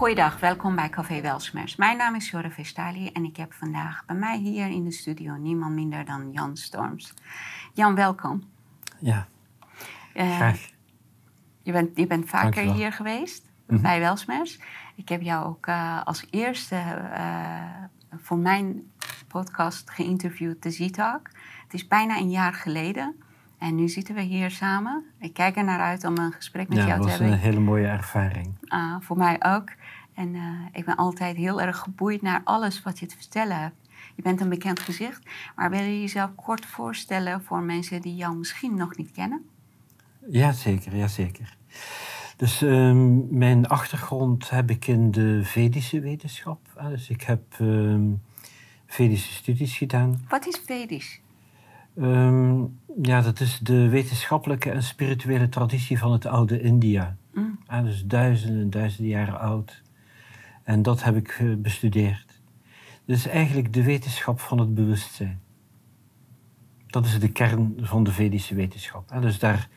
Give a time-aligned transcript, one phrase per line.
[0.00, 1.76] Goeiedag, welkom bij Café Welsmers.
[1.76, 5.34] Mijn naam is Jorre Vestali en ik heb vandaag bij mij hier in de studio
[5.36, 7.14] niemand minder dan Jan Storms.
[7.72, 8.42] Jan, welkom.
[8.98, 9.26] Ja,
[10.14, 10.70] Eh, graag.
[11.62, 12.74] je, bent, je bent vaker Dankjewel.
[12.74, 13.82] hier geweest Mhm.
[13.82, 14.58] bij Welsmers.
[14.94, 17.62] Ik heb jou ook eh, als eerste eh,
[18.16, 18.82] voor mijn
[19.28, 21.28] podcast geïnterviewd, de Z-Talk.
[21.62, 23.14] Het is bijna een jaar geleden.
[23.58, 25.04] En nu zitten we hier samen.
[25.18, 27.36] Ik kijk er naar uit om een gesprek met Ja, jou dat te was hebben.
[27.36, 28.54] een hele mooie ervaring.
[28.68, 29.68] Ah, voor mij ook.
[30.20, 30.40] En eh,
[30.72, 33.88] ik ben altijd heel erg geboeid naar alles wat je te vertellen hebt.
[34.16, 35.22] Je bent een bekend gezicht,
[35.56, 39.44] maar wil je jezelf kort voorstellen voor mensen die jou misschien nog niet kennen?
[40.28, 41.56] Jazeker, jazeker.
[42.36, 46.60] Dus ehm, mijn achtergrond heb ik in de Vedische wetenschap.
[46.76, 46.88] hè.
[46.88, 48.10] Dus ik heb ehm,
[48.86, 50.24] Vedische studies gedaan.
[50.28, 51.20] Wat is Vedisch?
[51.96, 52.62] Ehm,
[53.02, 57.16] ja, dat is de wetenschappelijke en spirituele traditie van het oude India.
[57.34, 57.58] Mm.
[57.68, 59.82] Ja, dus duizenden en duizenden jaren oud.
[60.62, 62.40] En dat heb ik eh, bestudeerd.
[63.04, 65.40] Dus eigenlijk de wetenschap van het bewustzijn.
[66.86, 69.20] Dat is de kern van de Vedische wetenschap.
[69.20, 69.68] Dus daar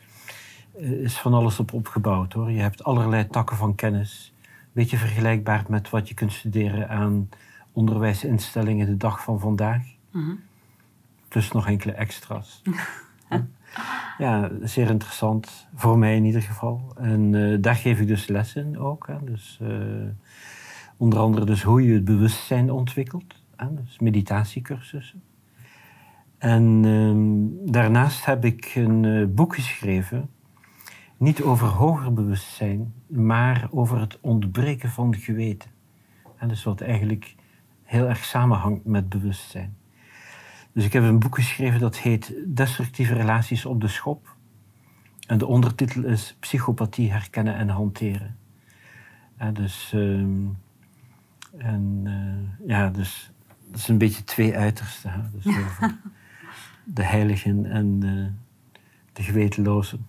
[0.78, 2.50] eh, is van alles op opgebouwd hoor.
[2.50, 4.32] Je hebt allerlei takken van kennis.
[4.72, 7.28] Beetje vergelijkbaar met wat je kunt studeren aan
[7.72, 9.82] onderwijsinstellingen de dag van vandaag.
[10.10, 10.34] Mhm.
[11.28, 12.62] Plus nog enkele extra's.
[14.18, 15.66] ja, zeer interessant.
[15.74, 16.92] Voor mij in ieder geval.
[16.96, 19.06] En eh, daar geef ik dus les in ook.
[19.06, 19.24] Hè.
[19.24, 19.60] Dus,
[20.96, 23.42] onder andere dus hoe je het bewustzijn ontwikkelt.
[23.70, 25.22] Dus meditatiecursussen.
[26.38, 30.28] En ehm, daarnaast heb ik een eh, boek geschreven.
[31.16, 35.70] Niet over hoger bewustzijn, maar over het ontbreken van geweten.
[36.36, 37.34] En dus wat eigenlijk
[37.82, 39.76] heel erg samenhangt met bewustzijn.
[40.72, 44.36] Dus ik heb een boek geschreven dat heet Destructieve relaties op de schop.
[45.26, 48.36] En de ondertitel is Psychopathie herkennen en hanteren.
[49.36, 50.46] En dus, ehm,
[51.58, 53.32] en, eh, ja, dus
[53.70, 55.12] dat is een beetje twee uitersten.
[55.12, 55.20] Hè?
[55.32, 55.98] Dus over
[56.84, 58.52] de heiligen en eh,
[59.12, 60.06] de gewetenlozen.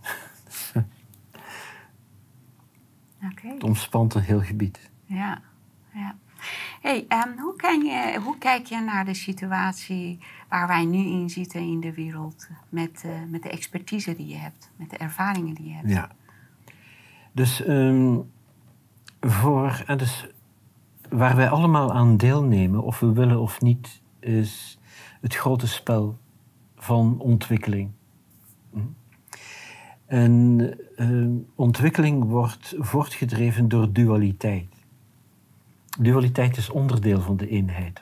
[3.32, 4.90] Oké, Het omspant een heel gebied.
[5.06, 5.42] ja.
[5.94, 6.16] ja.
[6.82, 10.20] Hey, ehm, hoe, kan je, hoe kijk je naar de situatie
[10.50, 14.36] waar wij nu in zitten in de wereld met, eh, met de expertise die je
[14.36, 15.90] hebt, met de ervaringen die je hebt?
[15.90, 16.12] Ja.
[17.32, 18.18] Dus, ehm,
[19.20, 20.28] voor, en dus
[21.18, 24.80] waar wij allemaal aan deelnemen, of we willen of niet, is
[25.22, 26.18] het grote spel
[26.76, 27.92] van ontwikkeling.
[28.72, 28.80] Hm?
[30.06, 34.74] En ehm, ontwikkeling wordt voortgedreven door dualiteit.
[36.00, 38.02] Dualiteit is onderdeel van de eenheid.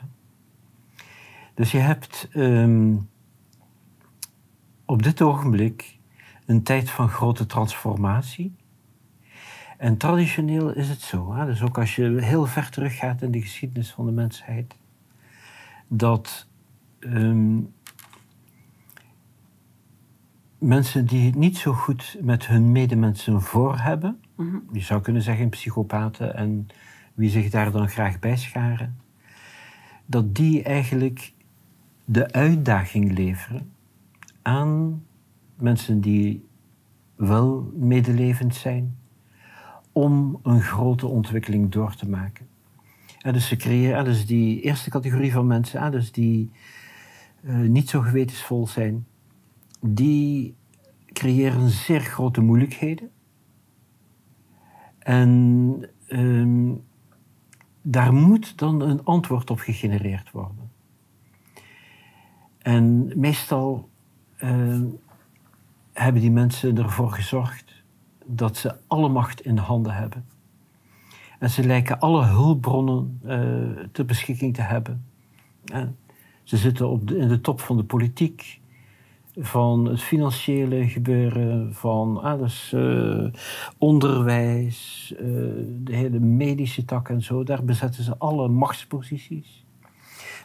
[1.53, 2.96] Dus je hebt ehm,
[4.85, 6.00] op dit ogenblik
[6.46, 8.56] een tijd van grote transformatie.
[9.83, 11.45] En traditioneel is het zo, hè?
[11.45, 14.75] dus ook als je heel ver teruggaat in de geschiedenis van de mensheid,
[15.88, 16.47] dat
[16.99, 17.59] ehm,
[20.57, 24.57] mensen die het niet zo goed met hun medemensen voor hebben, Mhm.
[24.72, 26.67] je zou kunnen zeggen psychopaten en
[27.13, 28.97] wie zich daar dan graag bij scharen,
[30.05, 31.33] dat die eigenlijk
[32.05, 33.72] de uitdaging leveren
[34.41, 35.03] aan
[35.55, 36.45] mensen die
[37.16, 38.97] wel medelevend zijn,
[39.93, 42.47] om een grote ontwikkeling door te maken.
[43.21, 46.51] En dus ze creëren, en dus die eerste categorie van mensen, en dus die
[47.43, 49.05] eh, niet zo gewetensvol zijn,
[49.79, 50.55] die
[51.07, 53.09] creëren zeer grote moeilijkheden.
[54.99, 56.71] En ehm,
[57.81, 60.71] daar moet dan een antwoord op gegenereerd worden.
[62.57, 63.89] En meestal
[64.37, 64.85] ehm,
[65.93, 67.72] hebben die mensen ervoor gezorgd
[68.25, 70.25] dat ze alle macht in handen hebben.
[71.39, 75.06] En ze lijken alle hulpbronnen eh, ter beschikking te hebben.
[75.66, 75.97] En
[76.44, 78.61] ze zitten op in de top van de politiek,
[79.38, 83.25] van het financiële gebeuren, van alles, eh,
[83.78, 85.25] onderwijs, eh,
[85.84, 87.43] de hele medische tak en zo.
[87.43, 89.66] Daar bezetten ze alle machtsposities.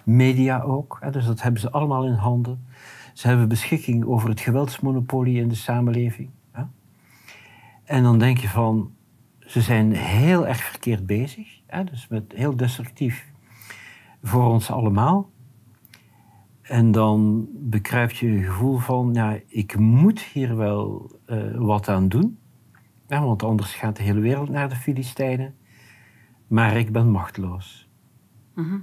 [0.04, 2.66] Media ook, hè, dus dat hebben ze allemaal in handen.
[3.14, 6.30] Ze hebben beschikking over het geweldsmonopolie in de samenleving.
[7.88, 8.94] En dan denk je van,
[9.38, 13.32] ze zijn heel erg verkeerd bezig, hè, dus met heel destructief
[14.22, 15.30] voor ons allemaal.
[16.62, 22.08] En dan bekruipt je een gevoel van, ja, ik moet hier wel eh, wat aan
[22.08, 22.38] doen.
[23.06, 25.54] Ja, want anders gaat de hele wereld naar de Filistijnen.
[26.46, 27.88] Maar ik ben machteloos.
[28.54, 28.78] Mhm.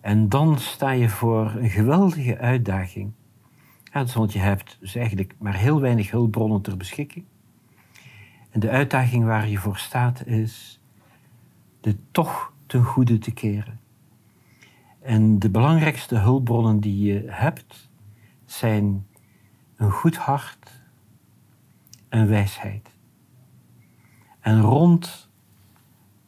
[0.00, 3.12] En dan sta je voor een geweldige uitdaging.
[3.92, 7.24] Ja, dus want je hebt dus eigenlijk maar heel weinig hulpbronnen ter beschikking.
[8.52, 10.80] En de uitdaging waar je voor staat is
[11.80, 13.80] dit toch ten goede te keren.
[15.00, 17.90] En de belangrijkste hulpbronnen die je hebt
[18.44, 19.06] zijn
[19.76, 20.82] een goed hart
[22.08, 22.90] en wijsheid.
[24.40, 25.30] En rond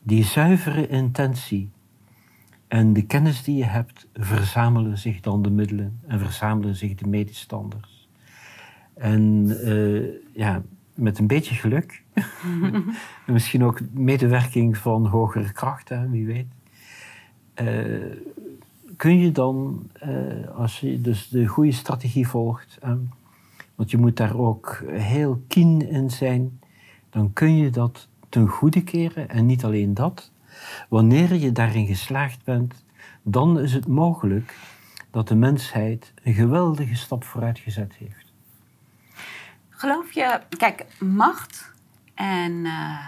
[0.02, 1.70] die zuivere intentie
[2.68, 7.08] en de kennis die je hebt, verzamelen zich dan de middelen en verzamelen zich de
[7.08, 8.08] medestanders.
[8.94, 10.62] En uh, ja,
[10.94, 12.02] met een beetje geluk,
[13.26, 16.46] en misschien ook medewerking van hogere krachten, wie weet,
[17.62, 18.12] uh,
[18.96, 22.78] kun je dan, uh, als je dus de goede strategie volgt,
[23.74, 26.60] want je moet daar ook heel kien in zijn,
[27.10, 30.32] dan kun je dat ten goede keren en niet alleen dat.
[30.88, 32.84] Wanneer je daarin geslaagd bent,
[33.22, 34.56] dan is het mogelijk
[35.10, 38.23] dat de mensheid een geweldige stap vooruit gezet heeft.
[39.76, 41.72] Geloof je, kijk, macht
[42.14, 42.98] en uh,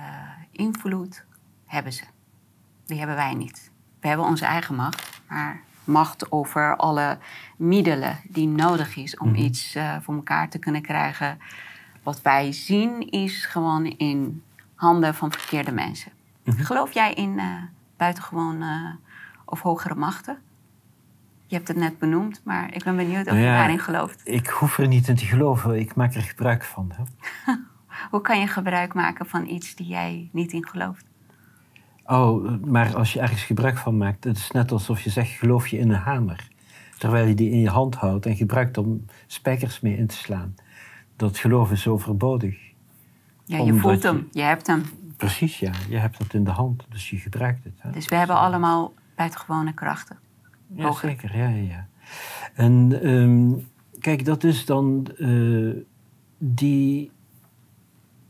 [0.00, 0.06] uh,
[0.50, 1.24] invloed
[1.66, 2.04] hebben ze.
[2.84, 3.70] Die hebben wij niet.
[4.00, 7.18] We hebben onze eigen macht, maar macht over alle
[7.56, 9.40] middelen die nodig is om mhm.
[9.40, 11.38] iets uh, voor elkaar te kunnen krijgen.
[12.02, 14.42] Wat wij zien is gewoon in
[14.74, 16.12] handen van verkeerde mensen.
[16.44, 16.62] Mhm.
[16.62, 17.40] Geloof jij in
[17.96, 18.64] buitengewoon
[19.44, 20.38] of hogere machten?
[21.46, 24.20] Je hebt het net benoemd, maar ik ben benieuwd of je daarin gelooft.
[24.24, 26.92] Ik hoef er niet in te geloven, ik maak er gebruik van.
[26.94, 27.02] Hè?
[28.10, 31.04] Hoe kan je gebruik maken van iets die jij niet in gelooft?
[32.04, 35.68] Oh, maar als je ergens gebruik van maakt, het is net alsof je zegt: geloof
[35.68, 36.48] je in een hamer.
[36.98, 40.54] Terwijl je die in je hand houdt en gebruikt om spijkers mee in te slaan.
[41.16, 42.58] Dat geloof is overbodig.
[43.44, 44.82] Ja, je voelt hem, je, hebt hem.
[45.16, 45.72] Precies, ja.
[45.88, 47.74] Je hebt het in de hand, dus je gebruikt het.
[47.78, 47.90] Hè.
[47.90, 50.18] Dus we hebben allemaal buitengewone krachten.
[50.74, 51.36] Ja, zeker.
[51.36, 51.88] Ja, ja, ja.
[52.54, 53.52] En ehm,
[54.00, 55.74] kijk, dat is dan uh,
[56.38, 57.10] die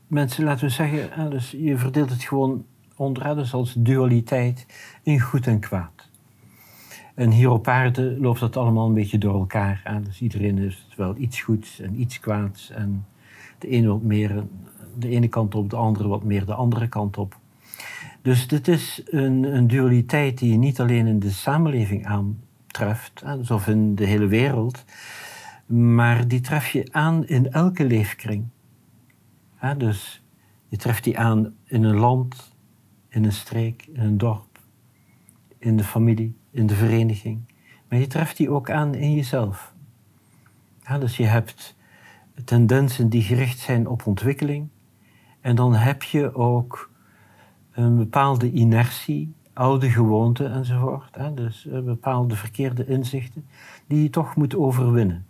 [0.07, 2.65] mensen, laten we zeggen, dus je verdeelt het gewoon
[2.97, 4.67] onderuit, dus als dualiteit
[5.03, 6.09] in goed en kwaad.
[7.15, 10.03] En hier op aarde loopt dat allemaal een beetje door elkaar aan.
[10.03, 12.71] Dus iedereen heeft wel iets goeds en iets kwaads.
[12.71, 13.07] En
[13.59, 14.45] de ene wat meer
[14.99, 17.37] de ene kant op, de andere wat meer de andere kant op.
[18.27, 23.67] Dus dit is een, een dualiteit die je niet alleen in de samenleving aantreft, of
[23.67, 24.85] in de hele wereld,
[25.67, 28.45] maar die tref je aan in elke leefkring.
[29.77, 30.23] dus
[30.69, 32.53] je treft die aan in een land,
[33.09, 34.59] in een streek, in een dorp,
[35.59, 37.41] in de familie, in de vereniging.
[37.89, 39.75] Maar je treft die ook aan in jezelf.
[40.99, 41.77] dus je hebt
[42.45, 44.69] tendensen die gericht zijn op ontwikkeling.
[45.41, 46.95] En dan heb je ook
[47.77, 51.15] een bepaalde inertie, oude gewoonten enzovoort.
[51.15, 51.35] Hè?
[51.35, 53.47] Dus eh, bepaalde verkeerde inzichten
[53.87, 55.27] die je toch moet overwinnen.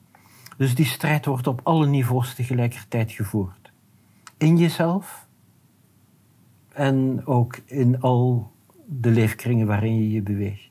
[0.56, 3.72] Dus die strijd wordt op alle niveaus tegelijkertijd gevoerd.
[4.36, 5.26] In jezelf
[6.72, 8.52] en ook in al
[8.86, 10.70] de leefkringen waarin je je beweegt.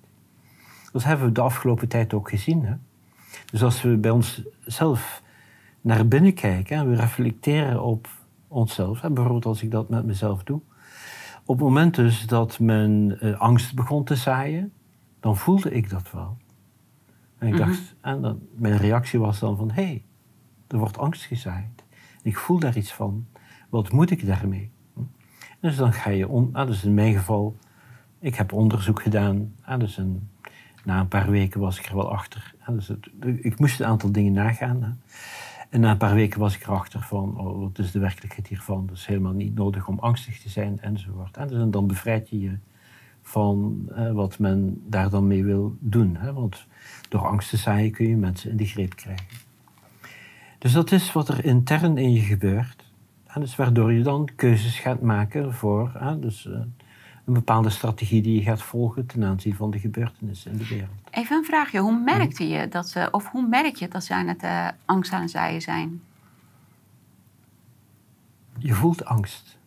[0.91, 2.65] Dat hebben we de afgelopen tijd ook gezien.
[2.65, 2.75] Hè?
[3.51, 5.23] Dus als we bij onszelf
[5.81, 8.07] naar binnen kijken en we reflecteren op
[8.47, 9.01] onszelf.
[9.01, 10.61] Bijvoorbeeld als ik dat met mezelf doe.
[11.45, 14.73] Op het moment dus dat men uh, angst begon te zaaien,
[15.19, 16.37] dan voelde ik dat wel.
[17.37, 17.65] En ik mhm.
[17.65, 20.03] dacht, en dan, mijn reactie was dan van, hé, hey,
[20.67, 21.83] er wordt angst gezaaid.
[22.21, 23.27] Ik voel daar iets van.
[23.69, 24.71] Wat moet ik daarmee?
[25.59, 27.57] Dus dan ga je, on, ah, dus in mijn geval,
[28.19, 29.53] ik heb onderzoek gedaan.
[29.61, 30.29] Ah, dus een,
[30.83, 32.55] na een paar weken was ik er wel achter.
[32.59, 33.09] Ah, dus het,
[33.41, 35.01] ik moest een aantal dingen nagaan.
[35.75, 38.89] En na een paar weken was ik erachter van, oh, wat is de werkelijkheid hiervan?
[38.93, 41.37] Is helemaal niet nodig om angstig te zijn, enzovoort.
[41.37, 42.57] En dus dan bevrijd je je
[43.21, 46.15] van eh, wat men daar dan mee wil doen.
[46.15, 46.33] Hè?
[46.33, 46.65] Want
[47.09, 49.25] door angst te zaaien kun je mensen in de greep krijgen.
[50.59, 52.91] Dus dat is wat er intern in je gebeurt.
[53.25, 56.59] En dus waardoor je dan keuzes gaat maken voor hè, dus, uh,
[57.25, 60.89] een bepaalde strategie die je gaat volgen ten aanzien van de gebeurtenissen in de wereld.
[61.11, 61.79] Even een vraagje.
[61.79, 65.11] Hoe merkte je dat ze, of hoe merk je dat ze aan het uh, angst
[65.11, 66.01] aan zaaien zijn?
[68.57, 69.57] Je voelt angst.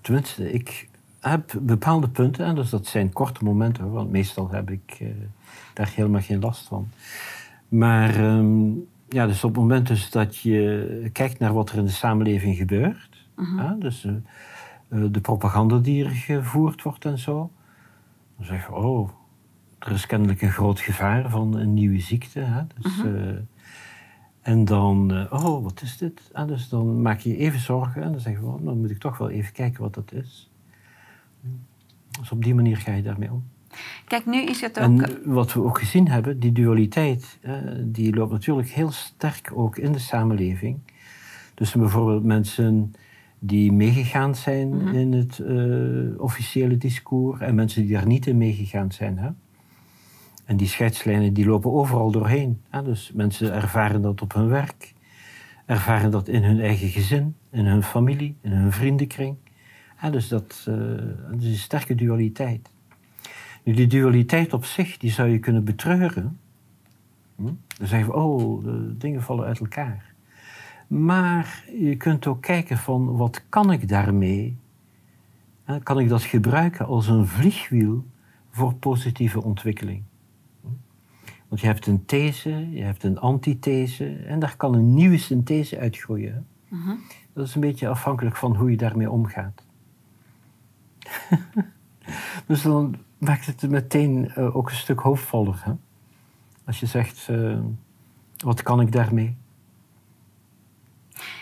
[0.00, 0.88] Tenminste, ik
[1.20, 5.08] heb bepaalde punten, en dus dat zijn korte momenten, want meestal heb ik uh,
[5.74, 6.88] daar helemaal geen last van.
[7.68, 11.84] Maar um, ja, dus op het moment dus dat je kijkt naar wat er in
[11.84, 13.68] de samenleving gebeurt, uh -huh.
[13.68, 14.12] hè, dus eh,
[14.90, 17.50] de propaganda die er gevoerd wordt en zo.
[18.36, 19.10] Dan zeg je, oh,
[19.78, 22.40] er is kennelijk een groot gevaar van een nieuwe ziekte.
[22.40, 22.62] Hè?
[22.80, 23.14] Dus, mhm.
[23.14, 23.34] eh,
[24.40, 26.30] en dan, uh, oh, wat is dit?
[26.32, 28.90] En dus dan maak je je even zorgen en dan zeg je, oh, dan moet
[28.90, 30.50] ik toch wel even kijken wat dat is.
[32.20, 33.44] Dus op die manier ga je daarmee om.
[34.06, 34.84] Kijk, nu is het ook...
[34.84, 37.38] En wat we ook gezien hebben, die dualiteit,
[37.82, 40.78] die loopt natuurlijk heel sterk ook in de samenleving.
[41.54, 42.94] Dus bijvoorbeeld mensen
[43.42, 44.94] die meegegaan zijn Mhm.
[44.94, 49.18] in het eh, officiële discours en mensen die daar niet in meegegaan zijn.
[49.18, 49.28] Hè?
[50.44, 52.60] En die scheidslijnen die lopen overal doorheen.
[52.68, 52.82] Hè?
[52.82, 54.94] Dus mensen ervaren dat op hun werk,
[55.66, 59.36] ervaren dat in hun eigen gezin, in hun familie, in hun vriendenkring.
[59.96, 60.10] Hè?
[60.10, 60.74] Dus dat, eh,
[61.30, 62.70] dat is een sterke dualiteit.
[63.64, 66.38] Nu, die dualiteit op zich, die zou je kunnen betreuren.
[67.36, 67.44] Hm?
[67.78, 70.09] Dan zeggen we, oh, de dingen vallen uit elkaar.
[70.90, 74.56] Maar je kunt ook kijken van, wat kan ik daarmee?
[75.82, 78.04] Kan ik dat gebruiken als een vliegwiel
[78.50, 80.02] voor positieve ontwikkeling?
[81.48, 85.78] Want je hebt een these, je hebt een antithese en daar kan een nieuwe synthese
[85.78, 86.46] uitgroeien.
[86.68, 86.94] Mhm.
[87.32, 89.62] Dat is een beetje afhankelijk van hoe je daarmee omgaat.
[92.46, 95.60] dus dan maakt het meteen eh, ook een stuk hoofdvoller.
[95.64, 95.72] Hè?
[96.64, 97.58] Als je zegt, eh,
[98.36, 99.36] wat kan ik daarmee?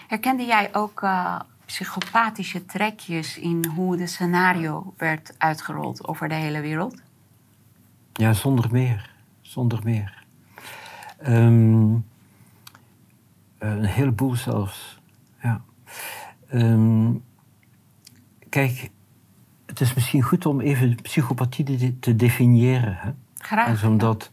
[0.09, 6.61] Herkende jij ook eh, psychopathische trekjes in hoe de scenario werd uitgerold over de hele
[6.61, 7.03] wereld?
[8.13, 9.15] Ja, zonder meer.
[9.41, 10.25] Zonder meer.
[11.19, 11.45] Eh,
[13.59, 15.01] een heleboel zelfs.
[15.43, 15.61] Ja.
[16.49, 17.13] Ehm,
[18.49, 18.91] kijk,
[19.67, 22.97] het is misschien goed om even psychopathie te, definiëren.
[22.97, 23.11] Hè?
[23.35, 23.69] Graag.
[23.69, 24.31] Is omdat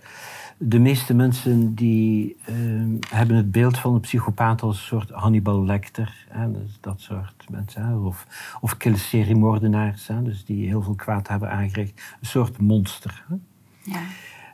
[0.57, 5.65] de meeste mensen die ehm, hebben het beeld van een psychopaat als een soort Hannibal
[5.65, 6.25] Lecter.
[6.29, 7.85] Hè, dus dat soort mensen.
[7.85, 8.27] Hè, of,
[8.61, 12.15] of killerseriemoordenaars, hè, dus die heel veel kwaad hebben aangericht.
[12.21, 13.25] Een soort monster.
[13.27, 13.35] Hè.
[13.91, 14.01] Ja.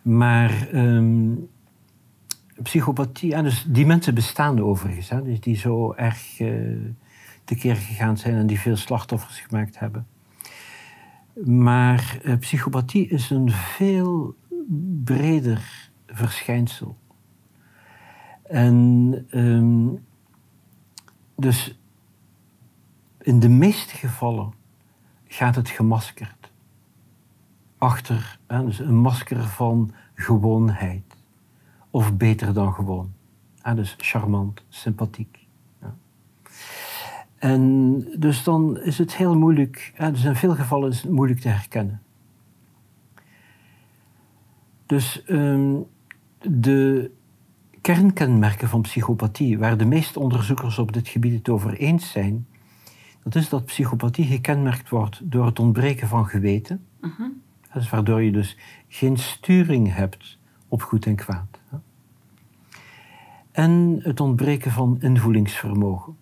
[0.01, 1.33] Maar ehm,
[2.63, 6.51] psychopathie, en dus die mensen bestaan overigens, hè, dus die zo erg eh,
[7.43, 10.07] tekeer gegaan zijn en die veel slachtoffers gemaakt hebben.
[11.45, 14.35] Maar eh, psychopathie is een veel
[15.03, 16.97] breder verschijnsel.
[18.43, 19.87] En ehm,
[21.35, 21.79] dus
[23.21, 24.53] in de meeste gevallen
[25.27, 26.41] gaat het gemaskerd
[27.81, 31.03] achter hè, dus een masker van gewoonheid.
[31.89, 33.13] Of beter dan gewoon.
[33.61, 35.47] Hè, dus charmant, sympathiek.
[35.81, 35.95] Ja.
[37.37, 41.39] En dus dan is het heel moeilijk, hè, dus in veel gevallen is het moeilijk
[41.39, 42.01] te herkennen.
[44.85, 45.75] Dus ehm,
[46.41, 47.11] de
[47.81, 52.47] kernkenmerken van psychopathie, waar de meeste onderzoekers op dit gebied het over eens zijn,
[53.23, 57.23] dat is dat psychopathie gekenmerkt wordt door het ontbreken van geweten, Mhm.
[57.73, 58.57] dus waardoor je dus
[58.87, 61.59] geen sturing hebt op goed en kwaad.
[63.51, 66.15] En het ontbreken van invoelingsvermogen.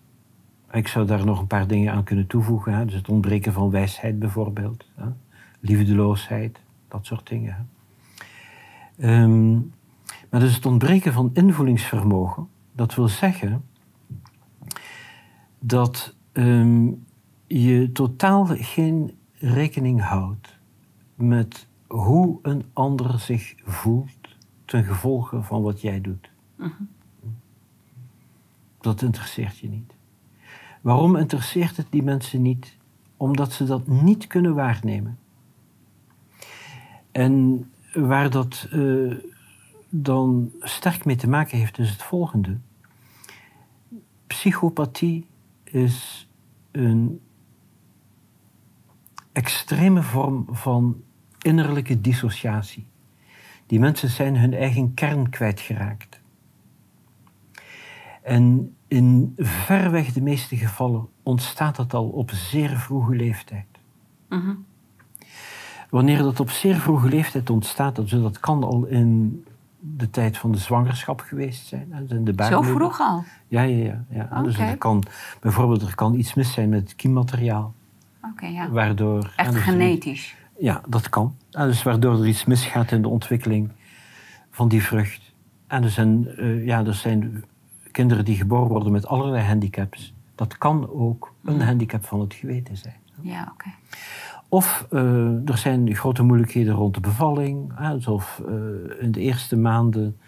[0.72, 2.86] Ik zou daar nog een paar dingen aan kunnen toevoegen.
[2.86, 4.86] Dus het ontbreken van wijsheid bijvoorbeeld.
[5.60, 7.68] Liefdeloosheid, dat soort dingen.
[10.30, 13.64] Maar dus het ontbreken van invoelingsvermogen, dat wil zeggen
[15.58, 16.90] dat ehm,
[17.46, 20.58] je totaal geen rekening houdt
[21.14, 26.30] met hoe een ander zich voelt ten gevolge van wat jij doet.
[26.56, 26.70] Mhm.
[28.80, 29.94] Dat interesseert je niet.
[30.80, 32.76] Waarom interesseert het die mensen niet?
[33.16, 35.18] Omdat ze dat niet kunnen waarnemen.
[37.12, 39.12] En waar dat eh,
[39.90, 42.58] dan sterk mee te maken heeft, is het volgende.
[44.26, 45.26] Psychopathie
[45.64, 46.28] is
[46.70, 47.20] een
[49.32, 51.02] extreme vorm van
[51.38, 52.86] innerlijke dissociatie.
[53.66, 56.20] Die mensen zijn hun eigen kern kwijtgeraakt.
[58.22, 63.66] En in verreweg de meeste gevallen ontstaat dat al op zeer vroege leeftijd.
[64.28, 64.54] Mhm.
[65.90, 69.44] Wanneer dat op zeer vroege leeftijd ontstaat, dat, dat kan al in
[69.80, 72.06] de tijd van de zwangerschap geweest zijn.
[72.08, 73.24] dus de Zo vroeg al?
[73.48, 74.28] Ja, ja, ja.
[74.30, 74.42] ja.
[74.42, 74.64] Dus Oké.
[74.64, 75.02] er kan,
[75.40, 77.74] bijvoorbeeld, er kan iets mis zijn met het kiemmateriaal.
[78.22, 78.68] Oké, ja.
[78.70, 80.34] Waardoor, Echt dus er- genetisch.
[80.58, 81.34] Ja, dat kan.
[81.50, 83.70] En dus waardoor er iets misgaat in de ontwikkeling
[84.50, 85.32] van die vrucht.
[85.66, 87.44] En er zijn, eh, ja, er zijn
[87.90, 90.14] kinderen die geboren worden met allerlei handicaps.
[90.34, 91.64] Dat kan ook een Mhm.
[91.66, 92.94] handicap van het geweten zijn.
[93.22, 93.68] Ja, oké.
[94.52, 97.78] Of eh, er zijn grote moeilijkheden rond de bevalling.
[97.78, 98.54] Alsof eh,
[99.00, 100.18] in de eerste maanden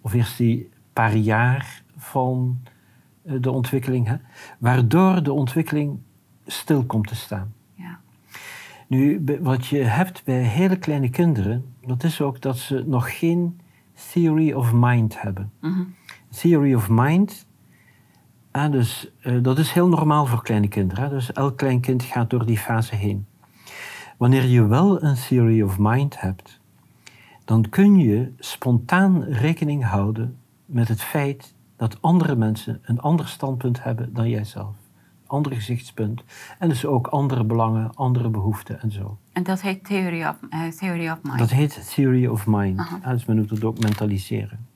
[0.00, 2.60] of eerste paar jaar van
[3.22, 4.06] eh, de ontwikkeling.
[4.06, 4.16] Hè,
[4.58, 5.98] waardoor de ontwikkeling
[6.46, 7.52] stil komt te staan.
[7.74, 8.00] Ja.
[8.86, 13.60] Nu, wat je hebt bij hele kleine kinderen, dat is ook dat ze nog geen
[14.12, 15.52] theory of mind hebben.
[15.60, 15.82] Mhm.
[16.30, 17.46] Theory of mind,
[18.70, 21.04] dus, dat is heel normaal voor kleine kinderen.
[21.04, 21.10] Hè?
[21.10, 23.26] Dus elk klein kind gaat door die fase heen.
[24.20, 26.60] Wanneer je wel een theory of mind hebt,
[27.44, 33.82] dan kun je spontaan rekening houden met het feit dat andere mensen een ander standpunt
[33.82, 34.74] hebben dan jijzelf.
[35.26, 36.22] ander gezichtspunt.
[36.58, 39.18] En dus ook andere belangen, andere behoeften en zo.
[39.32, 41.38] En dat heet Theory of, uh, theory of Mind?
[41.38, 42.78] Dat heet Theory of Mind.
[42.78, 43.12] Aha.
[43.12, 44.66] Dus men noemt het ook mentaliseren.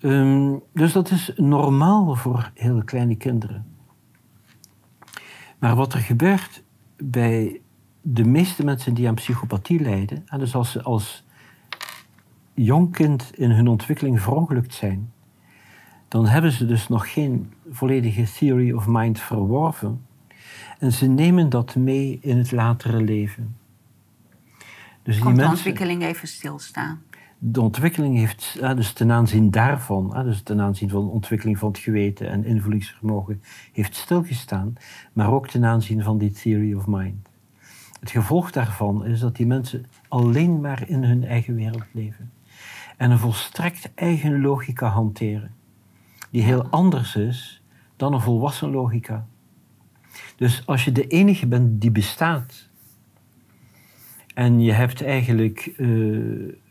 [0.00, 3.66] Ehm, dus dat is normaal voor hele kleine kinderen.
[5.58, 6.62] Maar wat er gebeurt
[7.02, 7.60] bij
[8.00, 11.24] de meeste mensen die aan psychopathie lijden, en dus als ze als
[12.54, 15.12] jong kind in hun ontwikkeling verongelukt zijn,
[16.08, 20.06] dan hebben ze dus nog geen volledige theory of mind verworven.
[20.78, 23.56] En ze nemen dat mee in het latere leven.
[25.02, 27.02] Dus die Komt de mensen, ontwikkeling even stilstaan?
[27.42, 31.78] De ontwikkeling heeft, dus ten aanzien daarvan, dus ten aanzien van de ontwikkeling van het
[31.78, 33.42] geweten en invloedingsvermogen,
[33.72, 34.74] heeft stilgestaan,
[35.12, 37.28] maar ook ten aanzien van die theory of mind.
[38.00, 42.30] Het gevolg daarvan is dat die mensen alleen maar in hun eigen wereld leven
[42.96, 45.54] en een volstrekt eigen logica hanteren,
[46.30, 47.62] die heel anders is
[47.96, 49.26] dan een volwassen logica.
[50.36, 52.68] Dus als je de enige bent die bestaat
[54.34, 55.88] en je hebt eigenlijk eh,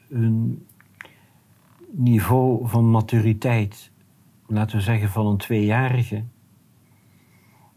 [0.10, 0.66] een
[1.92, 3.92] niveau van maturiteit,
[4.48, 6.24] laten we zeggen van een tweejarige,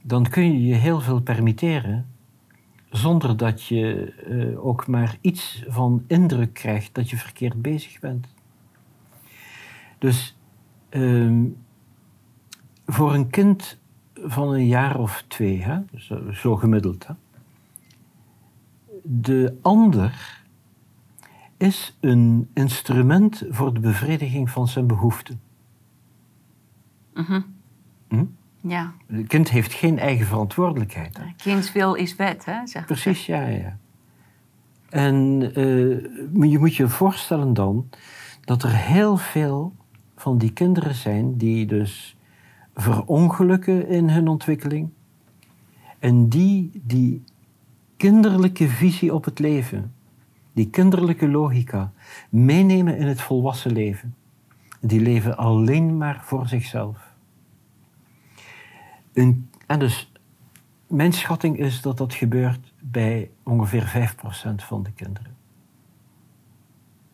[0.03, 2.07] dan kun je je heel veel permitteren
[2.91, 8.27] zonder dat je eh, ook maar iets van indruk krijgt dat je verkeerd bezig bent.
[9.99, 10.37] Dus
[10.89, 11.45] ehm,
[12.87, 13.79] voor een kind
[14.15, 17.15] van een jaar of twee, hè, zo, zo gemiddeld, hè,
[19.03, 20.42] de ander
[21.63, 25.41] is een instrument voor de bevrediging van zijn behoeften.
[27.15, 27.41] Mhm.
[28.09, 28.25] Hm?
[28.61, 31.17] Ja, Het kind heeft geen eigen verantwoordelijkheid.
[31.17, 31.25] hè.
[31.37, 32.67] kinds wil is wet, hè?
[32.67, 33.79] Zeg Precies, ja, ja.
[34.89, 37.89] En eh, je moet je voorstellen dan
[38.41, 39.75] dat er heel veel
[40.17, 42.17] van die kinderen zijn die dus
[42.75, 44.91] verongelukken in hun ontwikkeling.
[45.99, 47.25] En die die
[47.97, 49.93] kinderlijke visie op het leven,
[50.53, 51.93] die kinderlijke logica,
[52.31, 54.15] meenemen in het volwassen leven.
[54.81, 56.99] Die leven alleen maar voor zichzelf.
[59.13, 60.13] Een, en dus
[60.87, 64.13] mijn schatting is dat dat gebeurt bij ongeveer
[64.53, 65.37] 5% van de kinderen.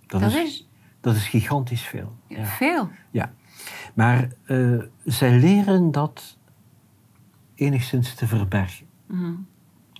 [0.06, 0.68] Dat, Dat is, is
[1.00, 2.16] dat is gigantisch veel.
[2.26, 2.44] Ja.
[2.44, 2.88] veel.
[3.10, 3.32] Ja.
[3.94, 6.38] Maar eh, zij leren dat
[7.54, 8.86] enigszins te verbergen.
[9.06, 9.32] Mhm.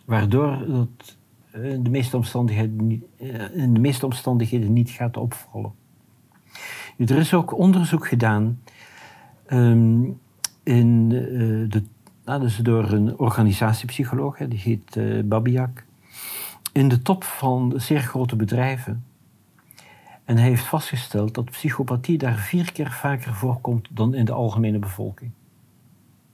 [0.04, 1.17] Waardoor dat
[1.52, 5.72] in de meeste omstandigheden niet, eh, in de meeste omstandigheden niet gaat opvallen.
[6.96, 8.60] Er is ook onderzoek gedaan
[9.46, 10.02] ehm,
[10.62, 11.82] in, eh, de,
[12.24, 15.84] nou, door een organisatiepsycholoog, die heet eh Babiak,
[16.72, 19.04] in de top van zeer grote bedrijven.
[20.24, 24.78] En hij heeft vastgesteld dat psychopathie daar vier keer vaker voorkomt dan in de algemene
[24.78, 25.30] bevolking.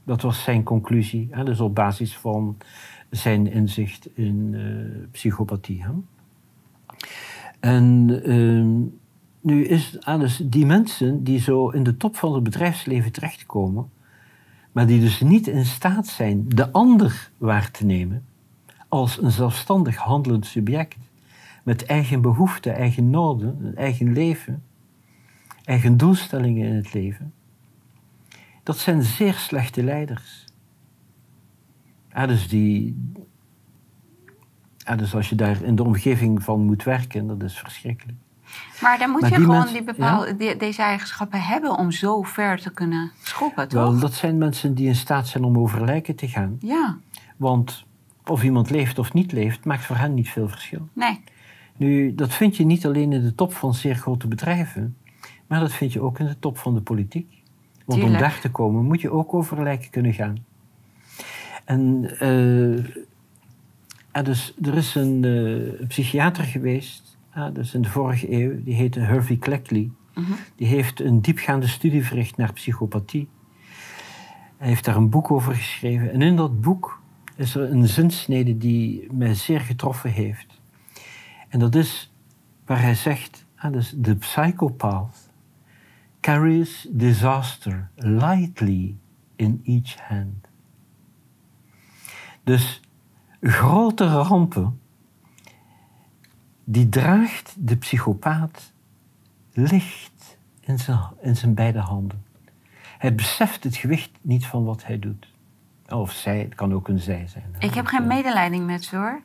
[0.04, 2.56] Dat was zijn conclusie, hè, dus op basis van
[3.16, 5.82] zijn inzicht in eh, psychopathie.
[5.82, 5.90] Hè.
[7.60, 8.80] En ehm,
[9.40, 13.90] nu is ah, dus die mensen die zo in de top van het bedrijfsleven terechtkomen,
[14.72, 18.24] maar die dus niet in staat zijn de ander waar te nemen
[18.88, 20.96] als een zelfstandig handelend subject
[21.62, 24.62] met eigen behoeften, eigen noden, eigen leven,
[25.64, 27.32] eigen doelstellingen in het leven,
[28.62, 30.43] dat zijn zeer slechte leiders.
[32.14, 32.96] Ja, dus, die,
[34.76, 38.18] ja, dus als je daar in de omgeving van moet werken, dat is verschrikkelijk.
[38.80, 41.90] Maar dan moet Maar je die gewoon mensen- die bepaalde, die- deze eigenschappen hebben om
[41.90, 43.80] zo ver te kunnen schoppen, toch?
[43.82, 46.56] Wel, dat zijn mensen die in staat zijn om over lijken te gaan.
[46.60, 46.98] Ja,
[47.36, 47.84] Want
[48.26, 50.88] of iemand leeft of niet leeft, maakt voor hen niet veel verschil.
[50.92, 51.20] nee.
[51.76, 54.96] Nu, dat vind je niet alleen in de top van zeer grote bedrijven,
[55.46, 57.42] maar dat vind je ook in de top van de politiek.
[57.84, 60.44] Want om daar te komen moet je ook over lijken kunnen gaan.
[61.64, 62.96] En, eh,
[64.10, 68.62] en dus, er is een, eh, een psychiater geweest, ah, dus in de vorige eeuw,
[68.62, 69.90] die heette Hervey Cleckley.
[70.14, 70.32] Mhm.
[70.56, 73.28] Die heeft een diepgaande studie verricht naar psychopathie.
[74.56, 76.12] Hij heeft daar een boek over geschreven.
[76.12, 77.02] En in dat boek
[77.36, 80.60] is er een zinsnede die mij zeer getroffen heeft.
[81.48, 82.12] En dat is
[82.64, 85.30] waar hij zegt, ah, dus, the psychopath
[86.20, 88.96] carries disaster lightly
[89.36, 90.48] in each hand.
[92.44, 92.80] Dus
[93.40, 94.80] grote rampen,
[96.64, 98.72] die draagt de psychopaat
[99.52, 102.24] licht in zijn, in zijn beide handen.
[102.98, 105.32] Hij beseft het gewicht niet van wat hij doet.
[105.88, 107.54] Of zij, het kan ook een zij zijn.
[107.58, 109.20] Ik heb geen medelijding met ze hoor.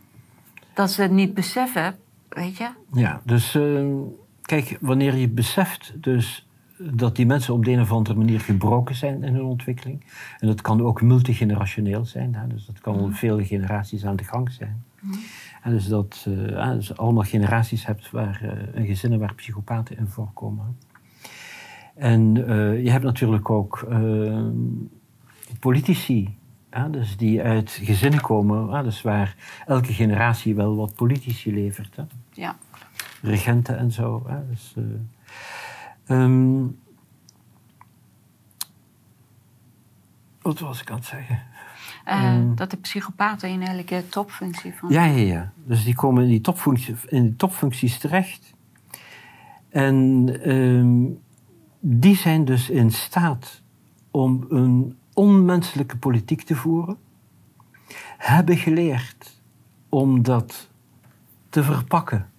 [0.74, 1.96] Dat ze het niet beseffen,
[2.30, 2.70] weet je?
[2.94, 3.86] Ja, dus eh,
[4.42, 6.49] kijk, wanneer je beseft dus
[6.94, 10.06] dat die mensen op de een of andere manier gebroken zijn in hun ontwikkeling.
[10.40, 12.36] En dat kan ook multigenerationeel zijn.
[12.36, 12.48] Hè?
[12.48, 13.12] Dus dat kan Mhm.
[13.12, 14.84] vele generaties aan de gang zijn.
[15.64, 18.42] En dus dat je dus allemaal generaties hebt waar,
[18.76, 20.78] uh, gezinnen waar psychopaten in voorkomen.
[21.96, 23.88] En uh, je hebt natuurlijk ook
[25.60, 26.38] politici,
[26.92, 31.96] dus die uit gezinnen komen, dus waar elke generatie wel wat politici levert.
[31.96, 32.04] Hè?
[32.34, 32.56] Ja.
[33.22, 34.28] Regenten en zo.
[34.50, 34.76] Dus,
[36.10, 36.80] um,
[40.42, 41.42] wat was ik aan het zeggen?
[42.08, 44.90] Uh, um, dat de psychopaten in elke topfunctie van.
[44.90, 45.54] Ja, ja, ja.
[45.66, 48.54] Dus die komen in die, topfunctie, in die topfuncties terecht.
[49.70, 51.20] En um,
[51.80, 53.62] die zijn dus in staat
[54.12, 56.98] om een onmenselijke politiek te voeren,
[58.18, 59.42] hebben geleerd
[59.90, 60.70] om dat
[61.50, 62.30] te verpakken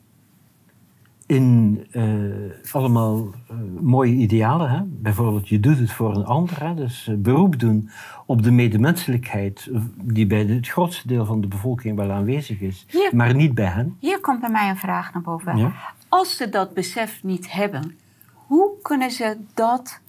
[1.30, 4.70] in uh, allemaal uh, mooie idealen.
[4.70, 4.80] Hè?
[4.84, 6.64] Bijvoorbeeld, je doet het voor een ander.
[6.64, 6.74] Hè?
[6.74, 7.90] Dus uh, beroep doen
[8.26, 13.10] op de medemenselijkheid die bij het grootste deel van de bevolking wel aanwezig is, Hier,
[13.12, 13.96] maar niet bij hen.
[14.00, 15.56] Hier komt bij mij een vraag naar boven.
[15.56, 15.72] Ja?
[16.08, 17.98] Als ze dat besef niet hebben,
[18.34, 20.00] hoe kunnen ze dat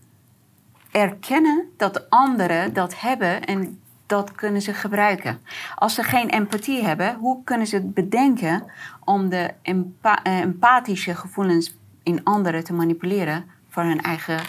[0.92, 3.80] erkennen dat de anderen dat hebben en
[4.12, 5.40] dat kunnen ze gebruiken?
[5.76, 8.64] Als ze geen empathie hebben, hoe kunnen ze het bedenken
[9.04, 14.40] om de empa empathische gevoelens in anderen te manipuleren voor hun eigen.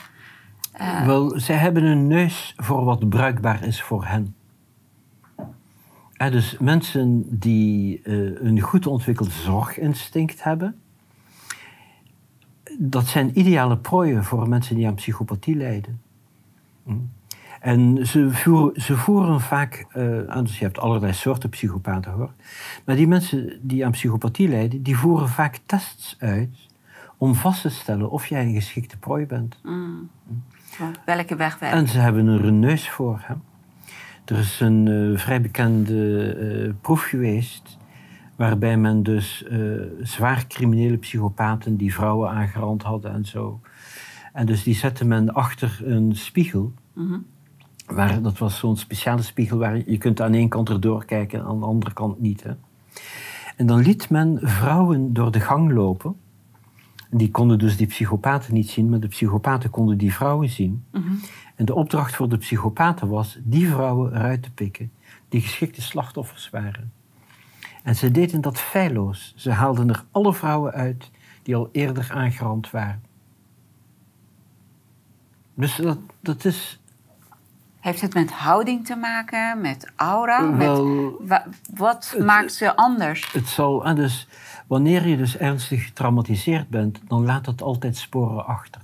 [0.81, 1.07] Uh...
[1.07, 4.35] Wel, zij hebben een neus voor wat bruikbaar is voor hen.
[6.13, 8.01] Ja, dus mensen die
[8.45, 10.81] een goed ontwikkeld zorginstinct hebben,
[12.79, 16.01] dat zijn ideale prooien voor mensen die aan psychopathie lijden.
[16.85, 16.95] Hm.
[17.63, 22.33] En ze voeren, ze voeren vaak, uh, dus je hebt allerlei soorten psychopaten hoor,
[22.85, 26.69] maar die mensen die aan psychopathie lijden, die voeren vaak tests uit
[27.17, 29.59] om vast te stellen of jij een geschikte prooi bent.
[29.63, 30.11] Mm.
[31.05, 31.77] Welke weg werkt?
[31.77, 33.21] En ze hebben er een neus voor.
[33.23, 33.35] Hè?
[34.25, 37.79] Er is een uh, vrij bekende uh, proef geweest
[38.37, 43.61] waarbij men dus uh, zwaar criminele psychopaten die vrouwen aangerand hadden en zo.
[44.33, 46.73] En dus die zette men achter een spiegel.
[46.93, 47.27] Mm -hmm.
[47.95, 51.45] Waar, dat was zo'n speciale spiegel waar je kunt aan één kant erdoor kijken en
[51.45, 52.43] aan de andere kant niet.
[52.43, 52.53] Hè.
[53.57, 56.17] En dan liet men vrouwen door de gang lopen.
[57.11, 60.85] En die konden dus die psychopaten niet zien, maar de psychopaten konden die vrouwen zien.
[60.93, 61.21] Mm -hmm.
[61.57, 64.91] En de opdracht voor de psychopaten was die vrouwen eruit te pikken
[65.33, 66.93] die geschikte slachtoffers waren.
[67.83, 69.33] En ze deden dat feilloos.
[69.37, 71.11] Ze haalden er alle vrouwen uit
[71.43, 73.03] die al eerder aangerand waren.
[75.55, 76.82] Dus dat, dat is.
[77.83, 80.57] Heeft het met houding te maken, met aura?
[80.57, 83.33] Wel, met, wa, wat het, maakt ze anders?
[83.33, 84.29] Het zal, en dus,
[84.67, 88.81] wanneer je dus ernstig getraumatiseerd bent, dan laat dat altijd sporen achter.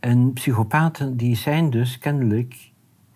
[0.00, 2.70] En psychopaten die zijn dus kennelijk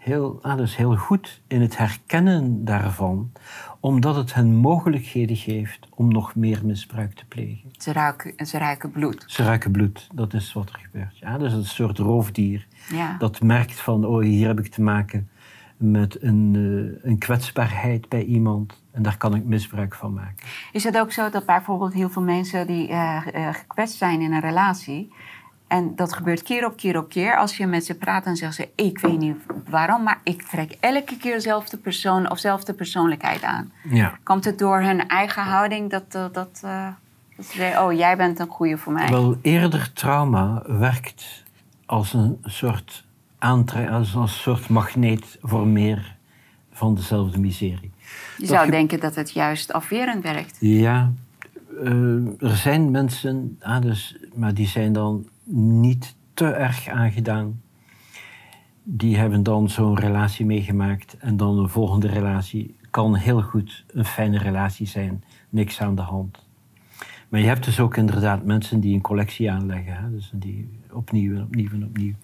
[0.09, 3.33] heel, ah, dus heel goed in het herkennen daarvan,
[3.81, 7.71] omdat het hen mogelijkheden geeft om nog meer misbruik te plegen.
[7.73, 9.25] Ze ruiken, ze ruiken bloed.
[9.27, 11.19] Ze ruiken bloed, dat is wat er gebeurt.
[11.19, 13.17] Ja, dus een soort roofdier Ja.
[13.19, 15.29] dat merkt van, oh, hier heb ik te maken
[15.77, 20.47] met een, uh, een kwetsbaarheid bij iemand en daar kan ik misbruik van maken.
[20.73, 24.41] Is het ook zo dat bijvoorbeeld heel veel mensen die uh, gekwetst zijn in een
[24.41, 25.13] relatie,
[25.69, 27.37] en dat gebeurt keer op keer op keer.
[27.37, 29.37] Als je met ze praat, dan zeggen ze: Ik weet niet
[29.69, 33.73] waarom, maar ik trek elke keer dezelfde persoon of dezelfde persoonlijkheid aan.
[33.91, 34.19] Ja.
[34.23, 36.87] Komt het door hun eigen houding dat, dat, dat, uh,
[37.37, 39.09] dat ze zeggen: Oh, jij bent een goede voor mij?
[39.09, 41.45] Wel, eerder trauma werkt
[41.87, 43.05] als een soort
[43.39, 46.17] aantrek, als een soort magneet voor meer
[46.73, 47.93] van dezelfde miserie.
[48.37, 50.57] Je zou denken dat het juist afwerend werkt.
[50.61, 51.13] Ja,
[51.83, 57.61] uh, er zijn mensen, ah, dus, maar die zijn dan niet te erg aangedaan.
[58.83, 64.05] Die hebben dan zo'n relatie meegemaakt en dan een volgende relatie kan heel goed een
[64.05, 66.47] fijne relatie zijn, niks aan de hand.
[67.29, 70.11] Maar je hebt dus ook inderdaad mensen die een collectie aanleggen, hè?
[70.11, 72.15] Dus die opnieuw en opnieuw en opnieuw.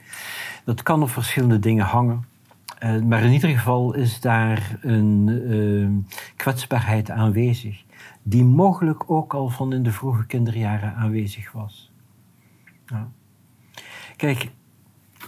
[0.65, 2.25] Dat kan op verschillende dingen hangen.
[2.85, 5.89] Uh, maar in ieder geval is daar een uh,
[6.37, 7.85] kwetsbaarheid aanwezig,
[8.23, 11.93] die mogelijk ook al van in de vroege kinderjaren aanwezig was.
[12.87, 13.11] Ja.
[14.17, 14.51] Kijk,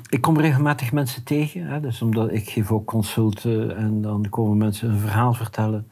[0.08, 4.56] ik kom regelmatig mensen tegen, hè, dus omdat ik geef ook consulten en dan komen
[4.56, 5.88] mensen een verhaal vertellen.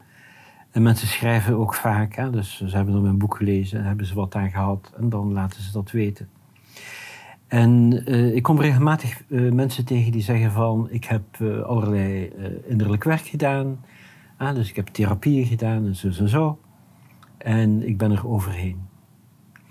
[0.71, 4.05] En mensen schrijven ook vaak, hè, dus ze hebben dan mijn boek gelezen en hebben
[4.05, 6.29] ze wat aan gehad en dan laten ze dat weten.
[7.47, 12.31] En uh, ik kom regelmatig uh, mensen tegen die zeggen van, ik heb uh, allerlei
[12.67, 13.83] innerlijk werk gedaan,
[14.37, 16.59] dus ik heb therapieën gedaan en zo en zo.
[17.37, 18.84] En ik ben er overheen.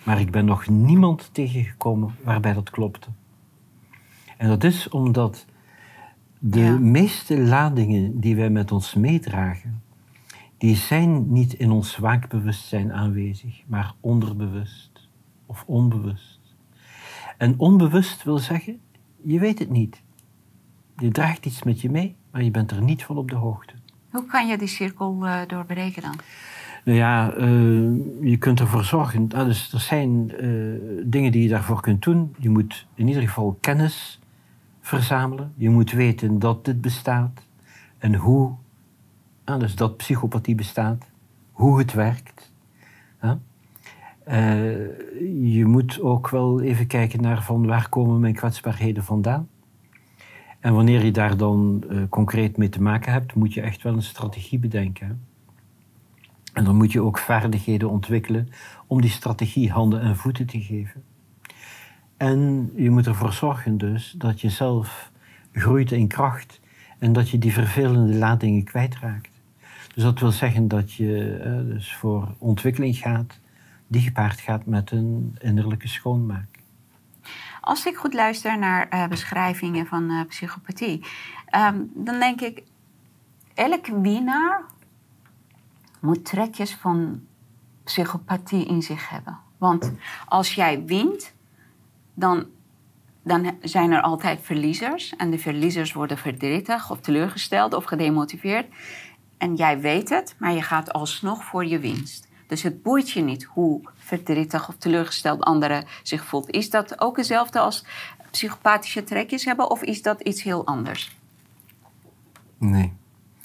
[0.04, 3.08] Maar ik ben nog niemand tegengekomen waarbij dat klopte.
[4.36, 5.46] En dat is omdat
[6.38, 6.78] de Ja.
[6.78, 9.82] meeste ladingen die wij met ons meedragen,
[10.58, 15.08] die zijn niet in ons waakbewustzijn aanwezig, maar onderbewust
[15.46, 16.40] of onbewust.
[17.38, 18.80] En onbewust wil zeggen,
[19.22, 20.02] je weet het niet.
[20.96, 23.74] Je draagt iets met je mee, maar je bent er niet van op de hoogte.
[24.10, 26.14] Hoe kan je die cirkel eh, doorbreken dan?
[26.85, 27.49] Nou ja, eh,
[28.20, 29.29] je kunt ervoor zorgen.
[29.35, 30.49] ah, dus er zijn eh,
[31.05, 32.35] dingen die je daarvoor kunt doen.
[32.38, 34.20] Je moet in ieder geval kennis
[34.81, 35.53] verzamelen.
[35.57, 37.47] Je moet weten dat dit bestaat
[37.99, 38.53] en hoe.
[39.44, 41.07] ah, dus dat psychopathie bestaat,
[41.53, 42.53] hoe het werkt.
[44.25, 44.87] Eh,
[45.53, 49.49] je moet ook wel even kijken naar van waar komen mijn kwetsbaarheden vandaan.
[50.61, 54.03] En wanneer je daar dan concreet mee te maken hebt, moet je echt wel een
[54.03, 55.20] strategie bedenken.
[56.54, 58.48] En dan moet je ook vaardigheden ontwikkelen
[58.86, 61.04] om die strategie handen en voeten te geven.
[62.16, 65.10] En je moet ervoor zorgen dus dat je zelf
[65.52, 66.60] groeit in kracht
[66.98, 69.30] en dat je die vervelende ladingen kwijtraakt.
[69.94, 73.40] Dus dat wil zeggen dat je eh, dus voor ontwikkeling gaat
[73.86, 76.58] die gepaard gaat met een innerlijke schoonmaak.
[77.60, 81.04] Als ik goed luister naar eh, beschrijvingen van eh, psychopathie,
[81.46, 82.62] ehm, dan denk ik,
[83.54, 84.62] elke winnaar
[86.04, 87.20] moet trekjes van
[87.84, 89.38] psychopathie in zich hebben.
[89.58, 89.92] Want
[90.26, 91.32] als jij wint,
[92.14, 92.46] dan,
[93.22, 95.16] dan zijn er altijd verliezers.
[95.16, 98.66] En de verliezers worden verdrietig of teleurgesteld of gedemotiveerd.
[99.38, 102.28] En jij weet het, maar je gaat alsnog voor je winst.
[102.46, 106.50] Dus het boeit je niet hoe verdrietig of teleurgesteld anderen zich voelt.
[106.50, 107.84] Is dat ook hetzelfde als
[108.30, 111.16] psychopathische trekjes hebben of is dat iets heel anders?
[112.58, 112.92] Nee.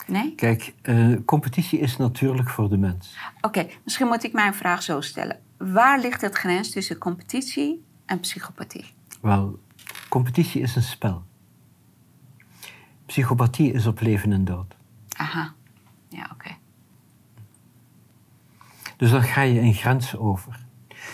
[0.09, 0.35] Nee?
[0.35, 3.17] Kijk, eh, competitie is natuurlijk voor de mens.
[3.41, 5.39] Oké, misschien moet ik mijn vraag zo stellen.
[5.57, 8.85] Waar ligt het grens tussen competitie en psychopathie?
[9.21, 9.59] Wel,
[10.09, 11.23] competitie is een spel.
[13.05, 14.75] Psychopathie is op leven en dood.
[15.17, 15.53] Aha,
[16.09, 16.49] ja, oké.
[18.97, 20.65] Dus dan ga je een grens over.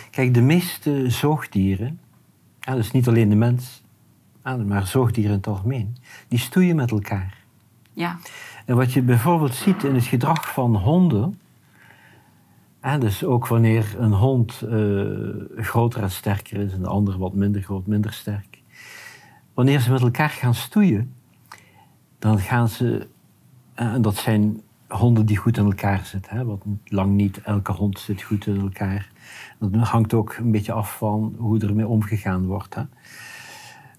[0.10, 2.00] Kijk, de meeste zoogdieren,
[2.60, 3.84] ja, dus niet alleen de mens,
[4.66, 7.45] maar zoogdieren in het algemeen, die stoeien met elkaar.
[7.96, 8.18] Ja,
[8.66, 11.40] En wat je bijvoorbeeld ziet in het gedrag van honden,
[13.00, 17.62] dus ook wanneer een hond eh, groter en sterker is en de ander wat minder
[17.62, 18.62] groot, minder sterk.
[19.54, 21.14] Wanneer ze met elkaar gaan stoeien,
[22.20, 23.08] dan gaan ze,
[23.74, 27.72] eh, en dat zijn honden die goed in elkaar zitten, hè, want lang niet elke
[27.72, 29.12] hond zit goed in elkaar.
[29.60, 32.76] Dat hangt ook een beetje af van hoe ermee omgegaan wordt.
[32.76, 32.84] Hè.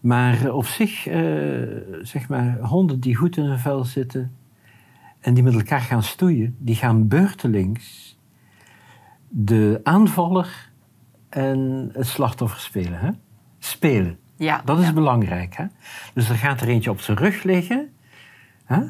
[0.00, 1.22] Maar op zich, eh,
[2.02, 4.36] zeg maar, honden die goed in hun vel zitten
[5.20, 8.18] en die met elkaar gaan stoeien, die gaan beurtelings
[9.28, 10.70] de aanvaller
[11.28, 12.98] en het slachtoffer spelen.
[12.98, 13.10] Hè?
[13.58, 14.18] Spelen.
[14.36, 14.62] ja.
[14.64, 14.92] Dat is ja.
[14.92, 15.56] belangrijk.
[15.56, 15.64] Hè?
[16.14, 17.92] Dus er gaat er eentje op zijn rug liggen.
[18.64, 18.80] Hè?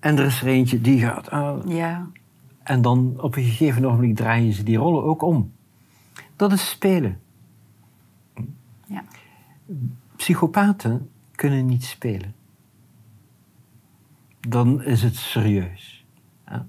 [0.00, 1.30] En er is er eentje die gaat...
[1.30, 2.06] ah, Ja,
[2.62, 5.52] en dan op een gegeven ogenblik draaien ze die rollen ook om.
[6.36, 7.20] Dat is spelen.
[8.86, 9.04] ja.
[10.20, 12.34] Psychopaten kunnen niet spelen.
[14.40, 16.06] Dan is het serieus.
[16.46, 16.66] Ja.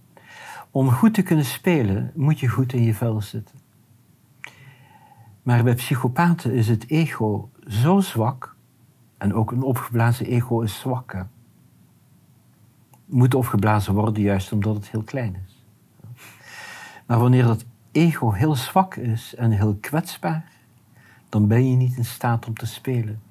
[0.71, 3.59] Om goed te kunnen spelen moet je goed in je vel zitten.
[5.43, 8.55] Maar bij psychopaten is het ego zo zwak,
[9.17, 11.25] en ook een opgeblazen ego is zwak.
[13.05, 15.65] Moet opgeblazen worden juist omdat het heel klein is.
[17.05, 20.51] Maar wanneer dat ego heel zwak is en heel kwetsbaar,
[21.29, 23.29] dan ben je niet in staat om te spelen.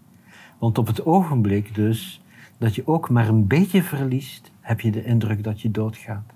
[0.61, 2.23] Want op het ogenblik dus
[2.59, 6.33] dat je ook maar een beetje verliest, heb je de indruk dat je doodgaat.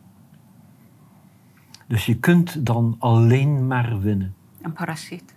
[1.86, 4.34] Dus je kunt dan alleen maar winnen.
[4.62, 5.34] Een parasiet.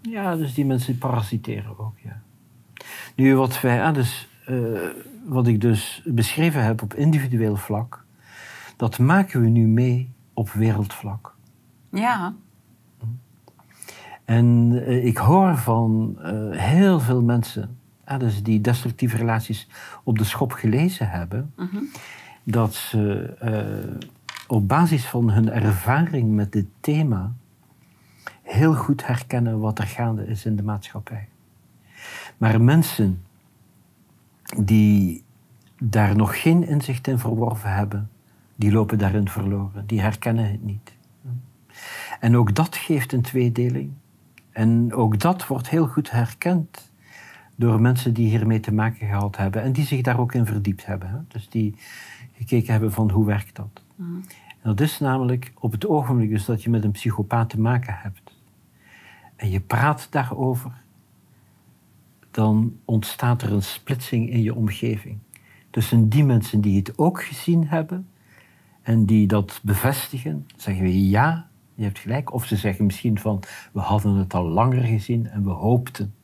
[0.00, 2.22] Ja, dus die mensen parasiteren ook, ja.
[3.16, 4.56] Nu, wat, wij, ah, dus, eh,
[5.26, 8.04] wat ik dus beschreven heb op individueel vlak,
[8.76, 11.34] dat maken we nu mee op wereldvlak.
[11.90, 12.34] Ja,
[14.24, 19.68] En eh, ik hoor van eh, heel veel mensen, ah, dus die destructieve relaties
[20.04, 21.82] op de schop gelezen hebben, mhm.
[22.42, 24.08] dat ze eh,
[24.46, 27.32] op basis van hun ervaring met dit thema
[28.42, 31.28] heel goed herkennen wat er gaande is in de maatschappij.
[32.36, 33.22] Maar mensen
[34.56, 35.24] die
[35.78, 38.10] daar nog geen inzicht in verworven hebben,
[38.56, 39.86] die lopen daarin verloren.
[39.86, 40.92] Die herkennen het niet.
[42.20, 43.92] En ook dat geeft een tweedeling.
[44.50, 46.92] En ook dat wordt heel goed herkend
[47.54, 50.86] door mensen die hiermee te maken gehad hebben en die zich daar ook in verdiept
[50.86, 51.08] hebben.
[51.08, 51.18] Hè?
[51.28, 51.74] Dus die
[52.32, 53.82] gekeken hebben van hoe werkt dat.
[54.62, 57.94] En dat is namelijk op het ogenblik dus dat je met een psychopaat te maken
[57.98, 58.34] hebt
[59.36, 60.72] en je praat daarover,
[62.30, 65.18] dan ontstaat er een splitsing in je omgeving.
[65.70, 68.08] Tussen die mensen die het ook gezien hebben
[68.82, 72.32] en die dat bevestigen, zeggen we ja, je hebt gelijk.
[72.32, 76.14] Of ze zeggen misschien van, we hadden het al langer gezien en we hoopten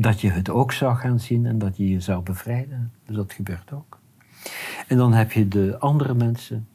[0.00, 2.92] dat je het ook zou gaan zien en dat je je zou bevrijden.
[3.06, 3.98] Dus dat gebeurt ook.
[4.86, 6.68] En dan heb je de andere mensen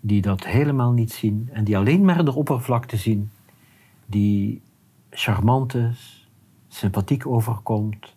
[0.00, 3.30] die dat helemaal niet zien en die alleen maar de oppervlakte zien,
[4.06, 4.62] die
[5.10, 6.28] charmant is,
[6.68, 8.16] sympathiek overkomt.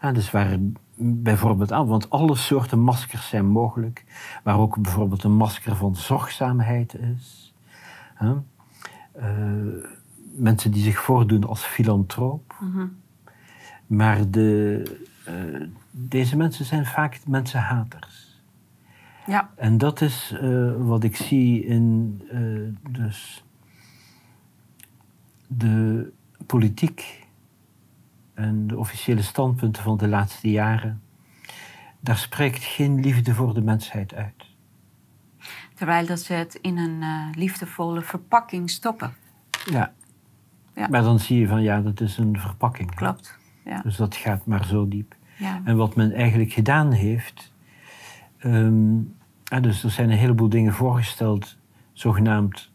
[0.00, 0.58] En dus waar
[0.96, 4.04] bijvoorbeeld aan, want alle soorten maskers zijn mogelijk,
[4.42, 7.54] waar ook bijvoorbeeld een masker van zorgzaamheid is.
[8.22, 8.32] Uh,
[10.34, 12.54] mensen die zich voordoen als filantroop.
[12.60, 12.86] Mhm.
[13.86, 14.82] Maar de,
[15.28, 18.42] uh, deze mensen zijn vaak mensenhaters.
[19.26, 19.50] Ja.
[19.56, 23.44] En dat is uh, wat ik zie in uh, dus
[25.46, 26.12] de
[26.46, 27.26] politiek
[28.34, 31.02] en de officiële standpunten van de laatste jaren.
[32.00, 34.46] Daar spreekt geen liefde voor de mensheid uit.
[35.74, 39.14] Terwijl dat ze het in een uh, liefdevolle verpakking stoppen.
[39.64, 39.92] Ja.
[40.74, 40.88] Ja.
[40.88, 42.94] Maar dan zie je van ja, dat is een verpakking.
[42.94, 43.38] Klopt.
[43.64, 43.80] Ja.
[43.80, 45.14] Dus dat gaat maar zo diep.
[45.38, 45.60] Ja.
[45.64, 47.52] En wat men eigenlijk gedaan heeft.
[48.44, 49.14] Um,
[49.60, 51.56] dus er zijn een heleboel dingen voorgesteld,
[51.92, 52.70] zogenaamd,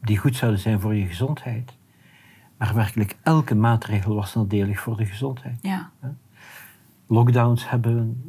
[0.00, 1.72] die goed zouden zijn voor je gezondheid.
[2.56, 5.58] Maar werkelijk elke maatregel was nadelig voor de gezondheid.
[5.62, 5.90] Ja.
[7.06, 8.22] Lockdowns hebben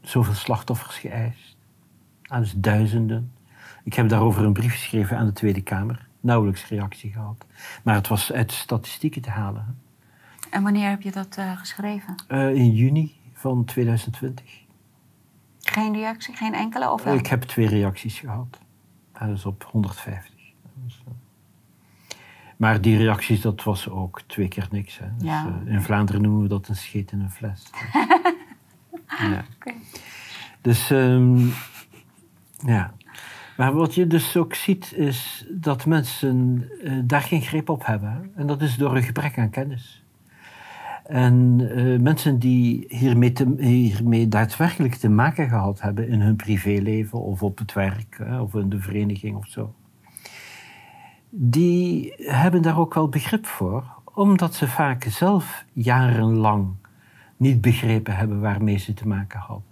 [0.00, 1.56] zoveel slachtoffers geëist.
[2.22, 3.32] Ah, dus duizenden.
[3.84, 6.08] Ik heb daarover een brief geschreven aan de Tweede Kamer.
[6.20, 7.46] Nauwelijks reactie gehad.
[7.82, 9.78] Maar het was uit de statistieken te halen.
[10.50, 12.14] En wanneer heb je dat uh, geschreven?
[12.28, 14.44] Uh, in juni van 2020.
[15.60, 16.90] Geen reactie, geen enkele?
[16.90, 17.14] Of wel?
[17.14, 18.58] Ik heb twee reacties gehad.
[19.18, 20.34] Dat is op 150.
[20.84, 21.14] Dus, uh,
[22.56, 24.98] maar die reacties, dat was ook twee keer niks.
[24.98, 25.06] Hè.
[25.16, 25.60] Dus, Ja.
[25.64, 27.62] in Vlaanderen noemen we dat een scheet in een fles.
[29.32, 29.44] ja.
[30.60, 31.52] Dus um,
[32.64, 32.94] ja.
[33.56, 36.68] Maar wat je dus ook ziet, is dat mensen
[37.04, 38.10] daar geen greep op hebben.
[38.10, 38.40] Hè.
[38.40, 40.04] En dat is door een gebrek aan kennis.
[41.08, 47.58] En uh, mensen die hiermee, daadwerkelijk te maken gehad hebben in hun privéleven of op
[47.58, 49.74] het werk of in de vereniging of zo,
[51.30, 56.74] die hebben daar ook wel begrip voor, omdat ze vaak zelf jarenlang
[57.36, 59.64] niet begrepen hebben waarmee ze te maken hadden.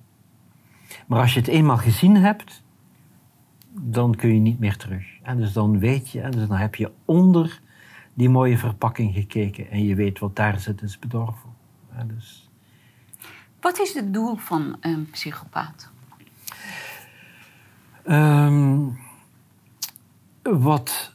[1.07, 2.63] Maar als je het eenmaal gezien hebt,
[3.71, 5.05] dan kun je niet meer terug.
[5.23, 7.61] En dus dan weet je, en dus dan heb je onder
[8.15, 11.51] die mooie verpakking gekeken en je weet wat daar zit is bedorven.
[11.93, 12.49] En dus...
[13.61, 15.93] Wat is het doel van een psychopaat?
[18.07, 18.99] Um,
[20.43, 21.15] wat,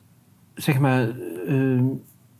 [0.54, 1.10] zeg maar,
[1.48, 1.84] uh,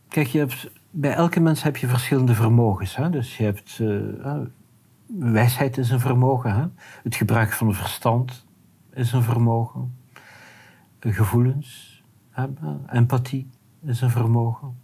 [0.08, 2.96] kijk, je hebt, bij elke mens heb je verschillende vermogens.
[2.96, 3.10] Hè?
[3.10, 4.40] Dus je hebt, uh,
[5.06, 6.66] wijsheid is een vermogen, hè?
[7.02, 8.46] het gebruik van het verstand
[8.92, 9.96] is een vermogen,
[11.00, 12.46] gevoelens, hè?
[12.86, 13.50] empathie
[13.84, 14.78] is een vermogen.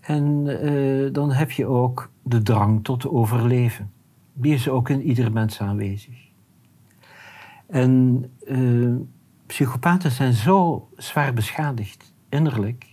[0.00, 3.92] En uh, dan heb je ook de drang tot overleven.
[4.32, 6.28] Die is ook in ieder mens aanwezig.
[7.66, 8.96] En uh,
[9.46, 12.86] psychopaten zijn zo zwaar beschadigd innerlijk.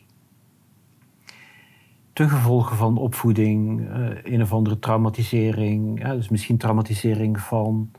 [2.14, 6.02] Ten gevolge van opvoeding, uh, een of andere traumatisering.
[6.02, 7.92] Ja, dus misschien traumatisering van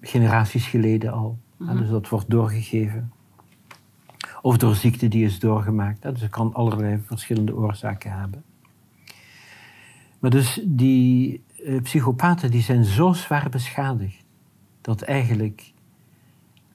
[0.00, 1.38] generaties geleden al.
[1.56, 1.74] Mm -hmm.
[1.76, 3.12] ja, dus dat wordt doorgegeven.
[4.46, 6.02] Of door ziekte die is doorgemaakt.
[6.02, 8.44] Dus het kan allerlei verschillende oorzaken hebben.
[10.18, 14.24] Maar dus die uh, psychopaten die zijn zo zwaar beschadigd
[14.80, 15.72] dat eigenlijk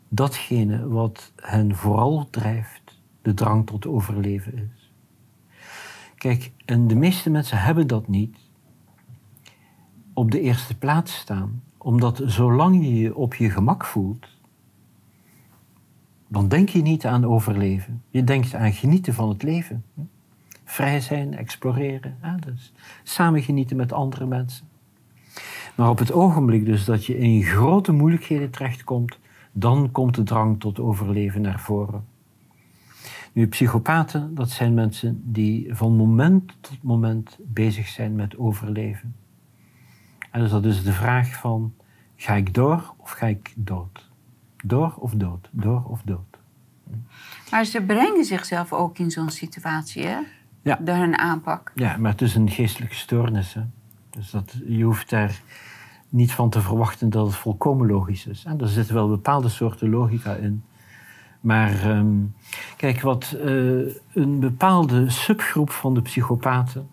[0.10, 4.92] datgene wat hen vooral drijft, de drang tot overleven is.
[6.16, 8.38] Kijk, en de meeste mensen hebben dat niet
[10.14, 14.28] op de eerste plaats staan, omdat zolang je je op je gemak voelt,
[16.32, 18.04] dan denk je niet aan overleven.
[18.10, 19.84] Je denkt aan genieten van het leven.
[20.64, 22.18] Vrij zijn, exploreren.
[22.22, 22.74] Ja, dus
[23.04, 24.68] samen genieten met andere mensen.
[25.76, 29.20] Maar op het ogenblik dus dat je in grote moeilijkheden terechtkomt,
[29.52, 32.06] dan komt de drang tot overleven naar voren.
[33.34, 39.16] Nu, psychopaten, dat zijn mensen die van moment tot moment bezig zijn met overleven.
[40.32, 41.74] En dus dat is de vraag van,
[42.16, 44.11] ga ik door of ga ik dood?
[44.64, 45.50] Door of dood?
[45.52, 46.40] Door of dood?
[47.52, 50.18] Maar ze brengen zichzelf ook in zo'n situatie, hè?
[50.62, 50.80] Ja.
[50.82, 51.72] Door hun aanpak.
[51.76, 53.54] Ja, maar het is een geestelijke stoornis.
[53.54, 53.62] Hè?
[54.10, 55.42] Dus dat, je hoeft daar
[56.10, 58.46] niet van te verwachten dat het volkomen logisch is.
[58.46, 60.64] En er zit wel bepaalde soorten logica in.
[61.42, 62.16] Maar ehm,
[62.78, 63.46] kijk, wat eh,
[64.14, 66.90] een bepaalde subgroep van de psychopaten,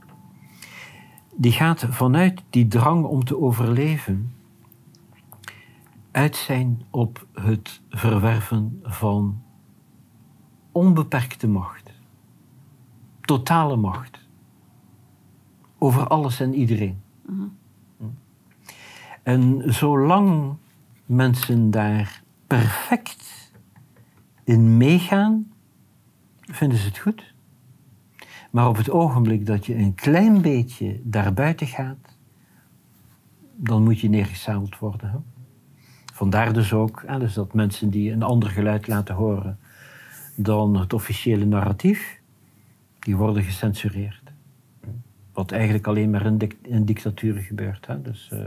[1.36, 4.34] die gaat vanuit die drang om te overleven,
[6.18, 9.42] uit zijn op het verwerven van
[10.72, 11.90] onbeperkte macht,
[13.20, 14.28] totale macht,
[15.78, 17.00] over alles en iedereen.
[19.22, 20.56] En zolang
[21.06, 23.52] mensen daar perfect
[24.44, 25.52] in meegaan,
[26.40, 27.34] vinden ze het goed.
[28.50, 32.16] Maar op het ogenblik dat je een klein beetje daarbuiten gaat,
[33.56, 35.10] dan moet je neergezabeld worden.
[35.10, 35.18] Hè?
[36.18, 39.58] Vandaar dus ook dus dat mensen die een ander geluid laten horen
[40.34, 42.20] dan het officiële narratief,
[42.98, 44.22] die worden gecensureerd.
[45.32, 47.86] Wat eigenlijk alleen maar in, in dictaturen gebeurt.
[47.86, 48.02] Hè?
[48.02, 48.40] Dus uh,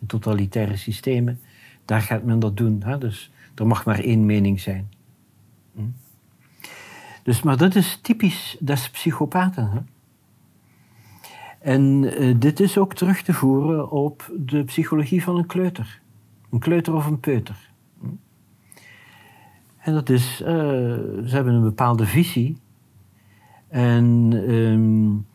[0.00, 1.40] in totalitaire systemen,
[1.84, 2.82] daar gaat men dat doen.
[2.84, 2.98] Hè?
[2.98, 4.88] Dus er mag maar één mening zijn.
[5.74, 5.80] Hm?
[7.22, 9.70] Dus, maar dat is typisch des psychopaten.
[9.70, 9.78] Hè?
[11.58, 16.01] En uh, dit is ook terug te voeren op de psychologie van een kleuter.
[16.52, 17.70] Een kleuter of een peuter.
[19.78, 22.56] En dat is, uh, ze hebben een bepaalde visie.
[23.68, 25.26] En um,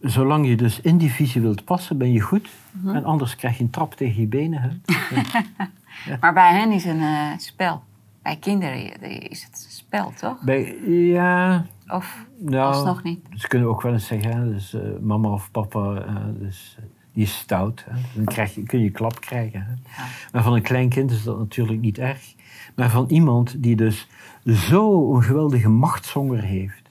[0.00, 2.50] zolang je dus in die visie wilt passen, ben je goed.
[2.70, 2.94] Mm -hmm.
[2.94, 4.60] En anders krijg je een trap tegen je benen.
[4.60, 4.68] Hè?
[6.10, 6.16] ja.
[6.20, 7.82] Maar bij hen is een uh, spel.
[8.22, 9.00] Bij kinderen
[9.30, 10.42] is het spel, toch?
[10.42, 11.66] Bij, ja.
[11.86, 13.26] Of nou, alsnog niet?
[13.34, 16.06] Ze kunnen ook wel eens zeggen, hè, dus, uh, mama of papa,
[16.38, 16.78] dus,
[17.12, 17.84] die is stout.
[17.88, 18.00] Hè.
[18.14, 19.60] Dan krijg je, kun je klap krijgen.
[19.62, 20.02] Hè.
[20.02, 20.08] Ja.
[20.32, 22.34] Maar van een klein kind is dat natuurlijk niet erg.
[22.74, 24.08] Maar van iemand die dus
[24.44, 26.90] zo'n geweldige machtshonger heeft,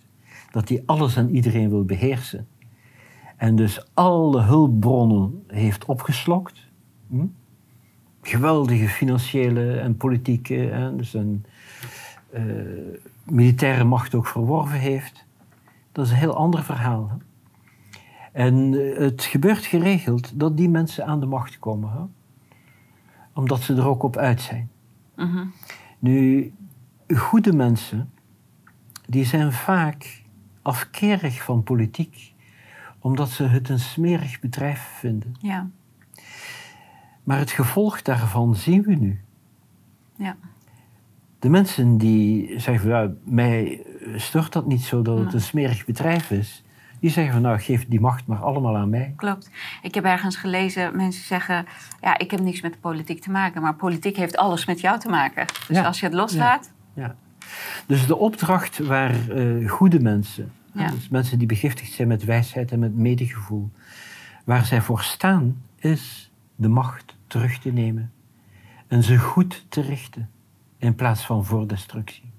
[0.52, 2.48] dat hij alles en iedereen wil beheersen.
[3.38, 6.68] En dus alle hulpbronnen heeft opgeslokt.
[7.10, 7.26] Hm?
[8.22, 11.46] Geweldige financiële en politieke en dus een
[12.34, 12.42] uh,
[13.24, 15.26] militaire macht ook verworven heeft.
[15.92, 17.10] Dat is een heel ander verhaal.
[17.10, 17.16] Hè?
[18.32, 18.72] En
[19.02, 21.92] het gebeurt geregeld dat die mensen aan de macht komen.
[21.92, 22.02] Hè?
[23.34, 24.70] Omdat ze er ook op uit zijn.
[25.16, 25.52] -hmm.
[26.00, 26.54] Nu,
[27.16, 28.12] goede mensen,
[29.06, 30.24] die zijn vaak
[30.62, 32.34] afkerig van politiek
[33.00, 35.34] omdat ze het een smerig bedrijf vinden.
[35.40, 35.70] Ja.
[37.24, 39.22] Maar het gevolg daarvan zien we nu.
[40.16, 40.38] Ja.
[41.40, 46.32] De mensen die zeggen nou, mij stort dat niet zo dat het een smerig bedrijf
[46.32, 46.64] is.
[47.00, 49.14] Die zeggen van, nou, geef die macht maar allemaal aan mij.
[49.16, 49.50] Klopt.
[49.82, 51.66] Ik heb ergens gelezen, mensen zeggen,
[52.02, 53.62] ja, ik heb niks met de politiek te maken.
[53.62, 55.46] Maar politiek heeft alles met jou te maken.
[55.68, 55.84] Dus Ja.
[55.86, 57.04] als je het loslaat, Ja.
[57.04, 57.16] ja.
[57.86, 60.90] Dus de opdracht waar eh, goede mensen, Ja.
[60.90, 63.70] dus mensen die begiftigd zijn met wijsheid en met medegevoel,
[64.46, 68.12] waar zij voor staan, is de macht terug te nemen
[68.88, 70.30] en ze goed te richten
[70.78, 72.32] in plaats van voor destructie.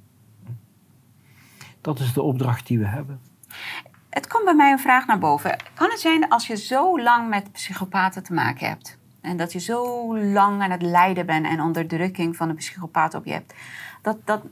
[1.80, 3.20] Dat is de opdracht die we hebben.
[4.11, 5.56] Het komt bij mij een vraag naar boven.
[5.74, 8.98] Kan het zijn als je zo lang met psychopaten te maken hebt...
[9.20, 13.24] en dat je zo lang aan het lijden bent en onderdrukking van de psychopaat op
[13.24, 13.54] je hebt...
[14.02, 14.42] dat, dat,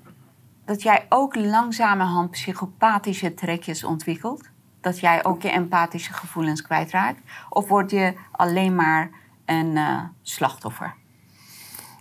[0.64, 4.48] dat jij ook langzamerhand psychopathische trekjes ontwikkelt?
[4.80, 7.20] Dat jij ook je empathische gevoelens kwijtraakt?
[7.48, 9.11] Of word je alleen maar
[9.44, 10.94] een uh, slachtoffer?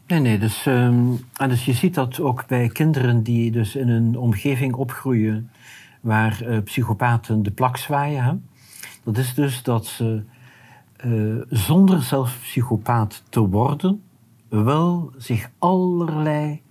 [0.08, 0.38] Nee, nee.
[0.38, 5.52] Dus, um, dus je ziet dat ook bij kinderen die dus in een omgeving opgroeien
[6.08, 8.50] waar uh, psychopaten de plak zwaaien.
[9.04, 10.24] Dat is dus dat ze
[11.06, 14.04] uh, zonder zelf psychopaat te worden,
[14.50, 16.62] wel zich allerlei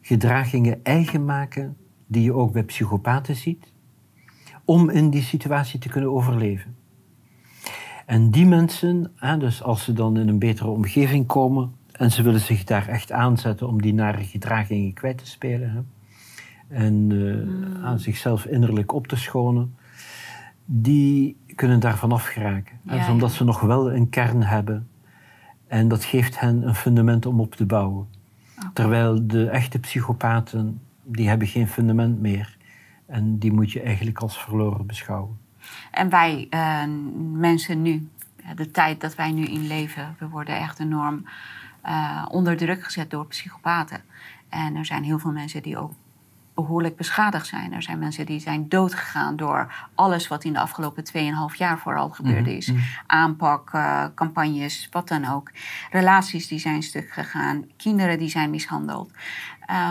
[0.00, 1.76] gedragingen eigen maken
[2.06, 3.72] die je ook bij psychopaten ziet,
[4.64, 6.76] om in die situatie te kunnen overleven.
[8.06, 12.40] En die mensen, dus als ze dan in een betere omgeving komen en ze willen
[12.40, 15.80] zich daar echt aanzetten om die nare gedragingen kwijt te spelen, hè,
[16.70, 17.84] en uh, mm.
[17.84, 19.76] aan zichzelf innerlijk op te schonen,
[20.64, 22.78] die kunnen daarvan afgeraken.
[22.82, 24.88] Ja, omdat ze nog wel een kern hebben
[25.70, 28.08] en dat geeft hen een fundament om op te bouwen.
[28.58, 28.70] Okay.
[28.72, 32.56] Terwijl de echte psychopaten, die hebben geen fundament meer.
[33.06, 35.38] En die moet je eigenlijk als verloren beschouwen.
[35.90, 36.82] En wij uh,
[37.32, 38.08] mensen nu,
[38.54, 41.24] de tijd dat wij nu in leven, we worden echt enorm
[41.86, 44.00] uh, onder druk gezet door psychopaten.
[44.48, 45.92] En er zijn heel veel mensen die ook
[46.62, 47.72] behoorlijk beschadigd zijn.
[47.72, 51.04] Er zijn mensen die zijn doodgegaan door alles wat in de afgelopen
[51.52, 52.70] 2,5 jaar vooral gebeurd is.
[52.70, 52.84] Mm -hmm.
[53.06, 55.50] Aanpak, uh, campagnes, wat dan ook.
[55.90, 57.64] Relaties die zijn stuk gegaan.
[57.76, 59.10] Kinderen die zijn mishandeld.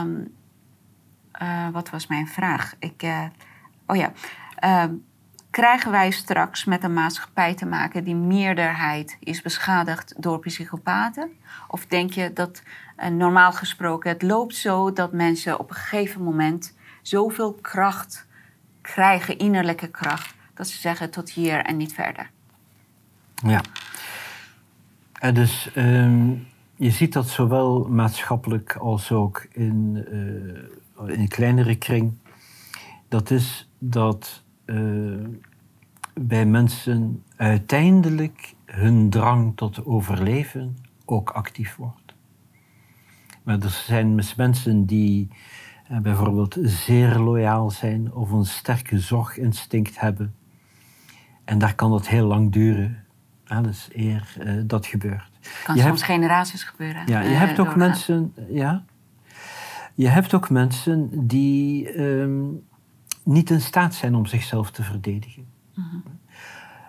[0.01, 0.37] Um,
[1.41, 2.73] uh, wat was mijn vraag?
[2.79, 3.23] Ik, uh,
[3.85, 4.11] oh ja.
[5.49, 11.31] Krijgen wij straks met een maatschappij te maken die meerderheid is beschadigd door psychopaten?
[11.67, 12.63] Of denk je dat
[12.97, 18.27] uh, normaal gesproken het loopt zo dat mensen op een gegeven moment zoveel kracht
[18.81, 22.29] krijgen, innerlijke kracht, dat ze zeggen tot hier en niet verder?
[23.33, 23.61] Ja.
[25.13, 30.05] En dus um, je ziet dat zowel maatschappelijk als ook in,
[30.97, 32.17] uh, in een kleinere kring.
[33.07, 35.25] Dat is dat uh,
[36.13, 42.15] bij mensen uiteindelijk hun drang tot overleven ook actief wordt.
[43.43, 45.27] Maar er zijn mensen die
[45.91, 50.35] uh, bijvoorbeeld zeer loyaal zijn of een sterke zorginstinct hebben.
[51.45, 53.03] En daar kan dat heel lang duren.
[53.47, 55.29] Alles eer uh, dat gebeurt.
[55.63, 57.01] Kan je soms hebt, generaties gebeuren.
[57.05, 58.33] Ja, je hebt ook mensen.
[58.49, 58.83] Ja,
[59.93, 62.67] je hebt ook mensen die um,
[63.29, 65.45] niet in staat zijn om zichzelf te verdedigen.
[65.75, 66.03] Mm -hmm.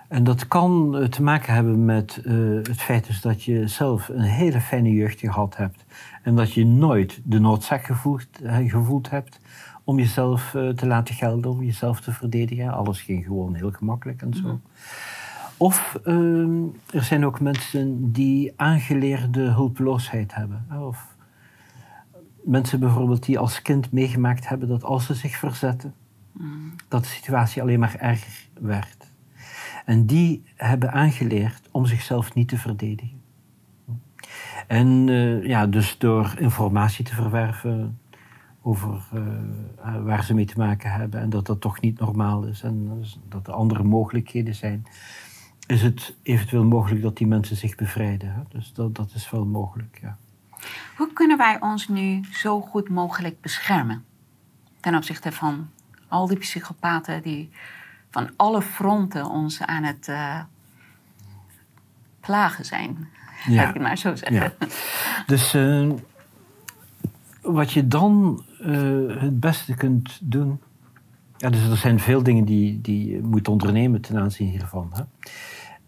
[0.08, 4.20] En dat kan te maken hebben met uh, het feit dus dat je zelf een
[4.20, 5.84] hele fijne jeugd gehad hebt.
[6.22, 8.26] En dat je nooit de noodzaak gevoeld,
[8.66, 9.40] gevoeld hebt
[9.84, 12.72] om jezelf uh, te laten gelden, om jezelf te verdedigen.
[12.72, 14.42] Alles ging gewoon heel gemakkelijk en zo.
[14.42, 14.62] Mm -hmm.
[15.56, 20.66] Of uh, er zijn ook mensen die aangeleerde hulpeloosheid hebben.
[20.80, 21.16] Of
[22.44, 25.94] mensen bijvoorbeeld die als kind meegemaakt hebben dat als ze zich verzetten,
[26.88, 29.10] dat de situatie alleen maar erger werd.
[29.84, 33.20] En die hebben aangeleerd om zichzelf niet te verdedigen.
[34.66, 37.98] En uh, ja, dus door informatie te verwerven
[38.62, 42.62] over uh, waar ze mee te maken hebben en dat dat toch niet normaal is
[42.62, 44.86] en dat er andere mogelijkheden zijn,
[45.66, 48.46] is het eventueel mogelijk dat die mensen zich bevrijden.
[48.48, 50.16] Dus dat, dat is wel mogelijk, ja.
[50.96, 54.04] Hoe kunnen wij ons nu zo goed mogelijk beschermen
[54.80, 55.68] ten opzichte van
[56.10, 57.50] al die psychopaten die
[58.10, 60.40] van alle fronten ons aan het uh,
[62.20, 63.08] plagen zijn?
[63.46, 63.54] Ja.
[63.54, 64.34] Laat ik het maar zo zeggen.
[64.36, 64.52] Ja.
[65.26, 65.90] Dus uh,
[67.42, 70.60] wat je dan uh, het beste kunt doen.
[71.36, 74.90] Ja, dus er zijn veel dingen die, die je moet ondernemen ten aanzien hiervan.
[74.94, 75.02] Hè?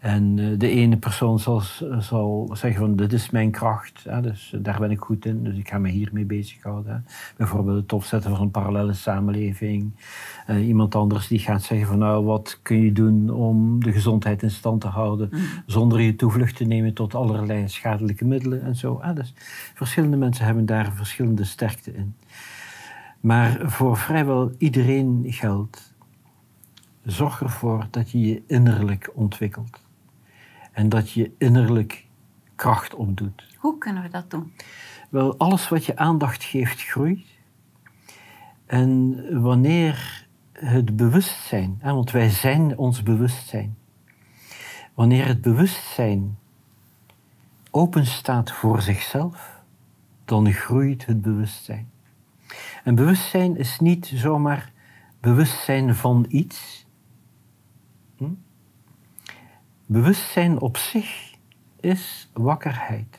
[0.02, 1.62] En uh, de ene persoon zal,
[1.98, 5.56] zal, zeggen van dit is mijn kracht, hè, dus daar ben ik goed in, dus
[5.56, 6.92] ik ga me hiermee bezighouden.
[6.92, 6.98] Hè.
[7.36, 9.92] Bijvoorbeeld het opzetten van een parallele samenleving.
[10.48, 14.42] Uh, iemand anders die gaat zeggen van nou wat kun je doen om de gezondheid
[14.42, 15.40] in stand te houden mm.
[15.66, 18.98] zonder je toevlucht te nemen tot allerlei schadelijke middelen en zo.
[19.02, 19.12] Hè.
[19.12, 19.34] Dus
[19.74, 22.14] verschillende mensen hebben daar verschillende sterkte in.
[23.20, 25.94] Maar voor vrijwel iedereen geldt,
[27.04, 29.81] zorg ervoor dat je je innerlijk ontwikkelt
[30.72, 32.06] en dat je innerlijk
[32.54, 33.46] kracht opdoet.
[33.56, 34.52] Hoe kunnen we dat doen?
[35.10, 37.26] Wel, alles wat je aandacht geeft, groeit.
[38.66, 43.76] En wanneer het bewustzijn, want wij zijn ons bewustzijn,
[44.94, 46.38] wanneer het bewustzijn
[47.70, 49.62] open staat voor zichzelf,
[50.24, 51.90] dan groeit het bewustzijn.
[52.84, 54.72] En bewustzijn is niet zomaar
[55.20, 56.86] bewustzijn van iets.
[58.16, 58.24] Hm?
[59.92, 61.34] Bewustzijn op zich
[61.80, 63.18] is wakkerheid.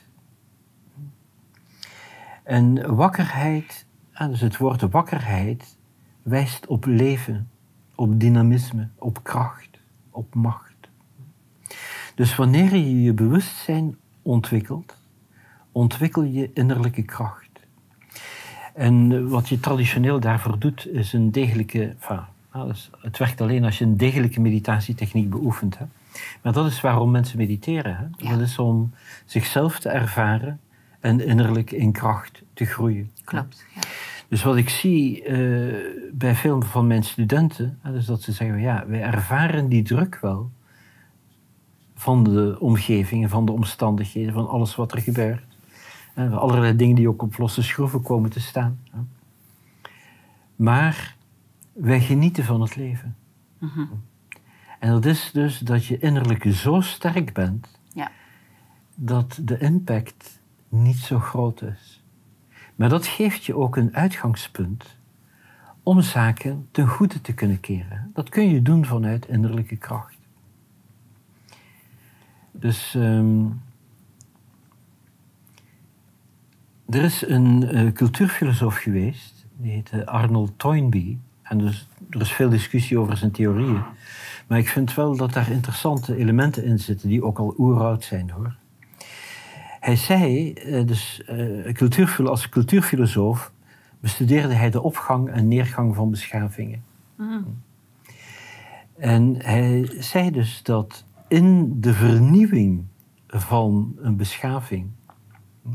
[2.44, 3.86] En wakkerheid,
[4.18, 5.78] dus het woord wakkerheid,
[6.22, 7.50] wijst op leven,
[7.96, 9.70] op dynamisme, op kracht,
[10.10, 10.74] op macht.
[12.16, 14.98] Dus wanneer je je bewustzijn ontwikkelt,
[15.72, 17.60] ontwikkel je innerlijke kracht.
[18.74, 21.96] En wat je traditioneel daarvoor doet, is een degelijke.
[22.00, 22.20] Enfin,
[23.02, 25.78] het werkt alleen als je een degelijke meditatietechniek beoefent.
[25.78, 25.86] Hè.
[26.42, 27.98] Maar dat is waarom mensen mediteren.
[27.98, 28.30] Hè?
[28.30, 28.94] Dat is om
[29.26, 30.60] zichzelf te ervaren
[31.00, 33.12] en innerlijk in kracht te groeien.
[33.24, 33.66] Klopt.
[33.76, 33.82] Ja.
[34.28, 35.76] Dus wat ik zie uh,
[36.12, 40.18] bij veel van mijn studenten, hè, is dat ze zeggen: ja, wij ervaren die druk
[40.22, 40.52] wel
[41.96, 45.44] van de omgeving en van de omstandigheden, van alles wat er gebeurt.
[46.14, 48.80] En allerlei dingen die ook op losse schroeven komen te staan.
[48.92, 49.00] Hè.
[50.56, 51.16] Maar
[51.74, 53.16] wij genieten van het leven.
[53.58, 53.90] Mm -hmm.
[54.84, 58.12] En dat is dus dat je innerlijk zo sterk bent ja.
[58.96, 62.04] dat de impact niet zo groot is.
[62.76, 64.98] Maar dat geeft je ook een uitgangspunt
[65.84, 68.12] om zaken ten goede te kunnen keren.
[68.14, 70.18] Dat kun je doen vanuit innerlijke kracht.
[72.52, 73.62] Dus um,
[76.90, 81.20] er is een uh, cultuurfilosoof geweest, die heette Arnold Toynbee.
[81.42, 83.84] En dus, er is veel discussie over zijn theorieën.
[84.48, 88.30] Maar ik vind wel dat daar interessante elementen in zitten die ook al oeroud zijn
[88.30, 88.56] hoor.
[89.80, 93.52] Hij zei, eh, dus uh, als cultuurfilosoof
[94.00, 96.84] bestudeerde hij de opgang en neergang van beschavingen.
[97.16, 97.62] Mm.
[98.98, 102.86] En hij zei dus dat in de vernieuwing
[103.28, 104.90] van een beschaving,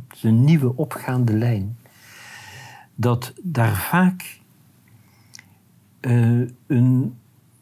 [0.08, 1.76] dus een nieuwe opgaande lijn,
[2.94, 4.40] dat daar vaak
[6.00, 7.18] uh, een,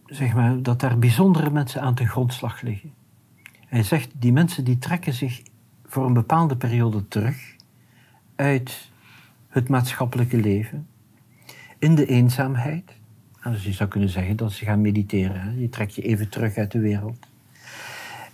[0.07, 2.92] zeg maar, dat daar bijzondere mensen aan de grondslag liggen.
[3.66, 5.42] Hij zegt, die mensen die trekken zich
[5.86, 7.57] voor een bepaalde periode terug
[8.34, 8.90] uit
[9.48, 10.86] het maatschappelijke leven,
[11.78, 12.92] in de eenzaamheid.
[13.42, 15.61] dus je zou kunnen zeggen dat ze gaan mediteren.
[15.61, 17.26] Je trekt je even terug uit de wereld.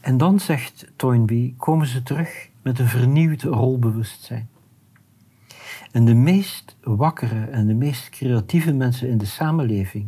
[0.00, 4.48] En dan zegt Toynbee, komen ze terug met een vernieuwd rolbewustzijn.
[5.92, 10.06] En de meest wakkere en de meest creatieve mensen in de samenleving,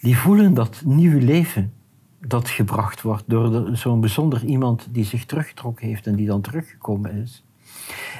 [0.00, 1.72] die voelen dat nieuwe leven
[2.20, 7.12] dat gebracht wordt door zo'n bijzonder iemand die zich teruggetrokken heeft en die dan teruggekomen
[7.12, 7.44] is.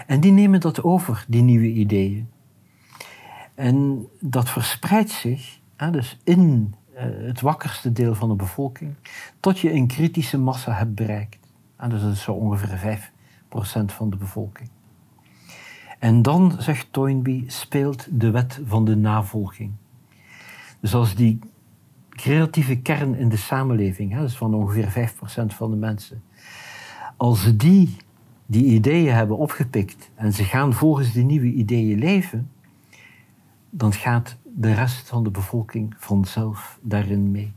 [0.07, 2.29] En die nemen dat over, die nieuwe ideeën.
[3.55, 8.95] En dat verspreidt zich hè, dus in uh, het wakkerste deel van de bevolking,
[9.41, 11.39] tot je een kritische massa hebt bereikt.
[11.77, 13.03] En dus dat is zo ongeveer 5%
[13.87, 14.69] van de bevolking.
[15.99, 19.73] En dan, zegt Toynbee, speelt de wet van de navolging.
[20.81, 21.39] Dus als die
[22.21, 26.23] creatieve kern in de samenleving, hè, dus van ongeveer 5% van de mensen,
[27.17, 27.97] als die
[28.47, 32.51] die ideeën hebben opgepikt en ze gaan volgens die nieuwe ideeën leven,
[33.71, 37.53] dan gaat de rest van de bevolking vanzelf daarin mee.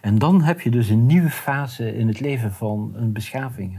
[0.00, 3.78] En dan heb je dus een nieuwe fase in het leven van een beschaving.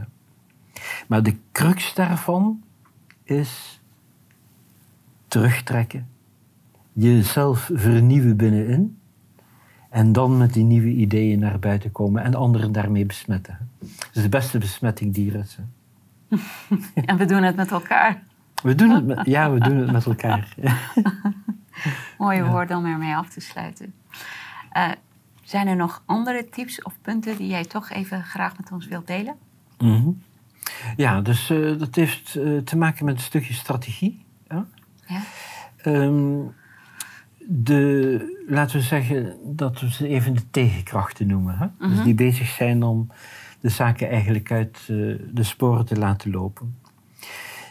[1.08, 2.62] Maar de crux daarvan
[3.24, 3.80] is
[5.28, 6.08] terugtrekken,
[6.92, 8.96] jezelf vernieuwen binnenin
[9.92, 13.68] en dan met die nieuwe ideeën naar buiten komen en anderen daarmee besmetten.
[13.78, 15.58] Dat is de beste besmetting die er is.
[17.04, 18.22] En we doen het met elkaar.
[18.62, 20.54] We doen het met, ja, we doen het met elkaar.
[22.18, 23.94] Mooie woord om ermee af te sluiten.
[24.76, 24.90] Uh,
[25.42, 29.06] zijn er nog andere tips of punten die jij toch even graag met ons wilt
[29.06, 29.34] delen?
[29.78, 30.22] Mm -hmm.
[30.96, 34.24] Ja, dus uh, dat heeft uh, te maken met een stukje strategie.
[34.48, 34.66] Ja?
[35.06, 35.20] ja.
[35.86, 36.54] Um,
[37.48, 41.58] de, laten we zeggen dat we ze even de tegenkrachten noemen.
[41.58, 41.64] Hè?
[41.64, 41.88] Mm -hmm.
[41.88, 42.06] Dus mhm.
[42.06, 43.10] die bezig zijn om
[43.60, 46.76] de zaken eigenlijk uit uh, de sporen te laten lopen.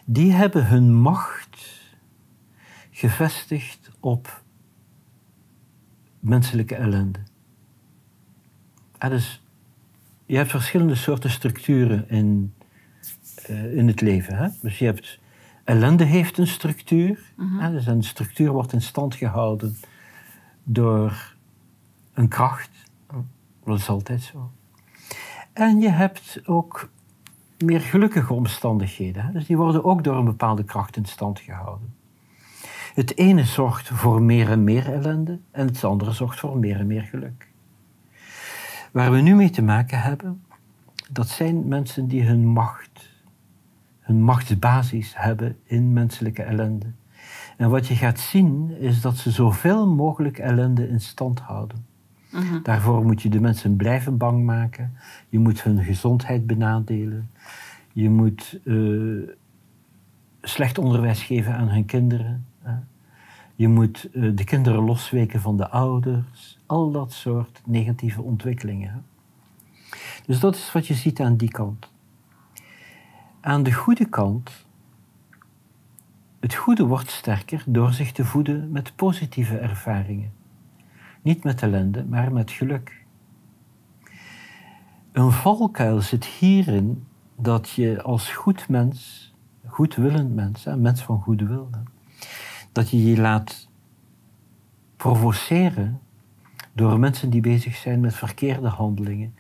[0.06, 1.82] Die hebben hun macht
[2.92, 4.44] gevestigd op
[6.20, 7.20] menselijke ellende.
[8.98, 9.44] Dus
[10.26, 12.54] je hebt verschillende soorten structuren in,
[13.50, 14.36] uh, in het leven.
[14.36, 14.48] Hè?
[14.62, 15.20] Dus je hebt
[15.72, 17.34] ellende heeft een structuur.
[17.36, 17.72] Mm -hmm.
[17.72, 19.78] dus een structuur wordt in stand gehouden
[20.64, 21.36] door
[22.14, 22.70] een kracht.
[23.64, 24.52] Dat is altijd zo.
[25.54, 26.90] En je hebt ook
[27.58, 29.34] meer gelukkige omstandigheden.
[29.34, 31.94] Dus die worden ook door een bepaalde kracht in stand gehouden.
[32.94, 36.88] Het ene zorgt voor meer en meer ellende en het andere zorgt voor meer en
[36.88, 37.48] meer geluk.
[38.92, 40.44] Waar we nu mee te maken hebben,
[41.10, 42.91] dat zijn mensen die hun macht,
[44.12, 46.86] hun machtsbasis hebben in menselijke ellende.
[47.58, 51.86] En wat je gaat zien is dat ze zoveel mogelijk ellende in stand houden.
[52.32, 52.62] Mhm.
[52.64, 54.94] Daarvoor moet je de mensen blijven bang maken.
[55.30, 57.30] Je moet hun gezondheid benadelen.
[57.94, 59.30] Je moet uh,
[60.42, 62.46] slecht onderwijs geven aan hun kinderen.
[63.56, 66.60] Je moet uh, de kinderen losweken van de ouders.
[66.66, 69.04] Al dat soort negatieve ontwikkelingen.
[70.26, 71.91] Dus dat is wat je ziet aan die kant.
[73.44, 74.66] Aan de goede kant,
[76.40, 80.34] het goede wordt sterker door zich te voeden met positieve ervaringen.
[81.22, 83.06] Niet met ellende, maar met geluk.
[85.12, 89.34] Een valkuil zit hierin dat je als goed mens,
[89.66, 91.70] goedwillend mens, een mens van goede wil,
[92.72, 93.70] dat je je laat
[94.96, 96.00] provoceren
[96.74, 99.36] door mensen die bezig zijn met verkeerde handelingen.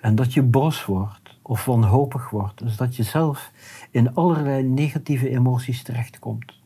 [0.00, 1.19] En dat je boos wordt
[1.50, 2.58] of wanhopig wordt.
[2.58, 3.52] Dus dat je zelf
[3.90, 6.60] in allerlei negatieve emoties terechtkomt.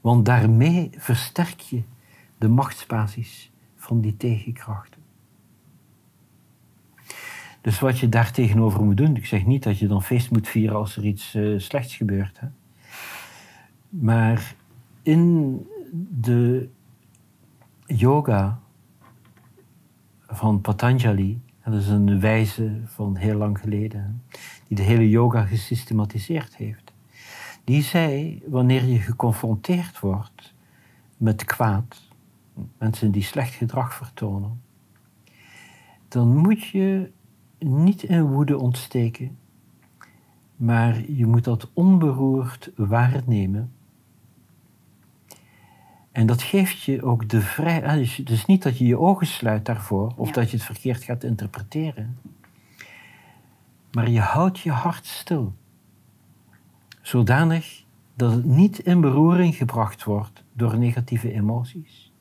[0.00, 1.82] Want daarmee versterk je
[2.38, 5.02] de machtsbasis van die tegenkrachten.
[7.60, 10.48] Dus wat je daar tegenover moet doen, ik zeg niet dat je dan feest moet
[10.48, 12.40] vieren als er iets uh, slechts gebeurt.
[12.40, 12.46] Hè.
[13.88, 14.54] Maar
[15.02, 15.60] in
[16.10, 16.68] de
[17.86, 18.60] yoga
[20.26, 21.40] van Patanjali,
[21.72, 24.22] dat is een wijze van heel lang geleden,
[24.68, 26.92] die de hele yoga gesystematiseerd heeft.
[27.64, 30.54] Die zei, wanneer je geconfronteerd wordt
[31.16, 32.08] met kwaad,
[32.78, 34.62] mensen die slecht gedrag vertonen,
[36.08, 37.10] dan moet je
[37.58, 39.38] niet in woede ontsteken,
[40.56, 43.72] maar je moet dat onberoerd waarnemen
[46.16, 47.98] En dat geeft je ook de vrijheid.
[47.98, 50.32] Dus het is niet dat je je ogen sluit daarvoor of Ja.
[50.32, 52.18] dat je het verkeerd gaat interpreteren.
[53.92, 55.54] Maar je houdt je hart stil.
[57.02, 62.12] Zodanig dat het niet in beroering gebracht wordt door negatieve emoties.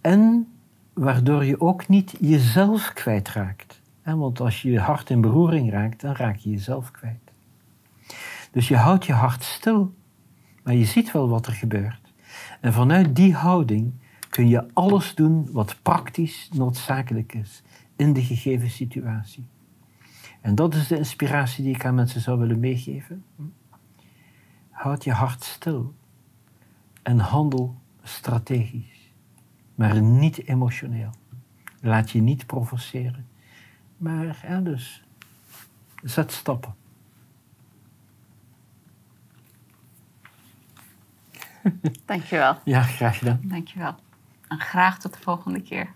[0.00, 0.52] En
[0.92, 3.80] waardoor je ook niet jezelf kwijtraakt.
[4.02, 7.32] Want als je je hart in beroering raakt, dan raak je jezelf kwijt.
[8.50, 9.94] Dus je houdt je hart stil,
[10.62, 12.03] maar je ziet wel wat er gebeurt.
[12.64, 13.92] En vanuit die houding
[14.28, 17.62] kun je alles doen wat praktisch noodzakelijk is
[17.96, 19.46] in de gegeven situatie.
[20.40, 23.24] En dat is de inspiratie die ik aan mensen zou willen meegeven.
[24.70, 25.94] Houd je hart stil
[27.02, 29.12] en handel strategisch,
[29.74, 31.10] maar niet emotioneel.
[31.80, 33.26] Laat je niet provoceren,
[33.96, 35.04] maar ja, dus
[36.02, 36.74] zet stappen.
[42.06, 42.58] Dankjewel.
[42.64, 43.40] Ja, graag gedaan.
[43.42, 43.94] Dankjewel.
[44.48, 45.88] En graag tot de volgende keer.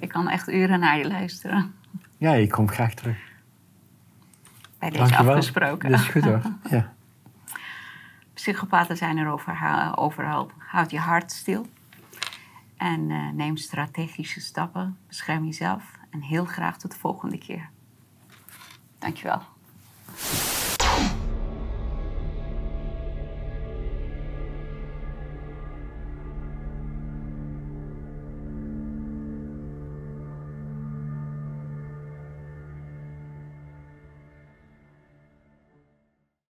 [0.00, 1.74] Ik kan echt uren naar je luisteren.
[2.18, 3.18] Ja, ik kom graag terug.
[4.78, 5.34] Bij deze Dankjewel.
[5.34, 5.90] afgesproken.
[5.90, 6.42] Dat is goed hoor.
[6.70, 6.92] Ja.
[8.34, 10.50] Psychopaten zijn er over, overal.
[10.58, 11.66] Houd je hart stil.
[12.76, 14.98] En eh, neem strategische stappen.
[15.08, 15.84] Bescherm jezelf.
[16.10, 17.68] En heel graag tot de volgende keer.
[18.98, 19.42] Dankjewel.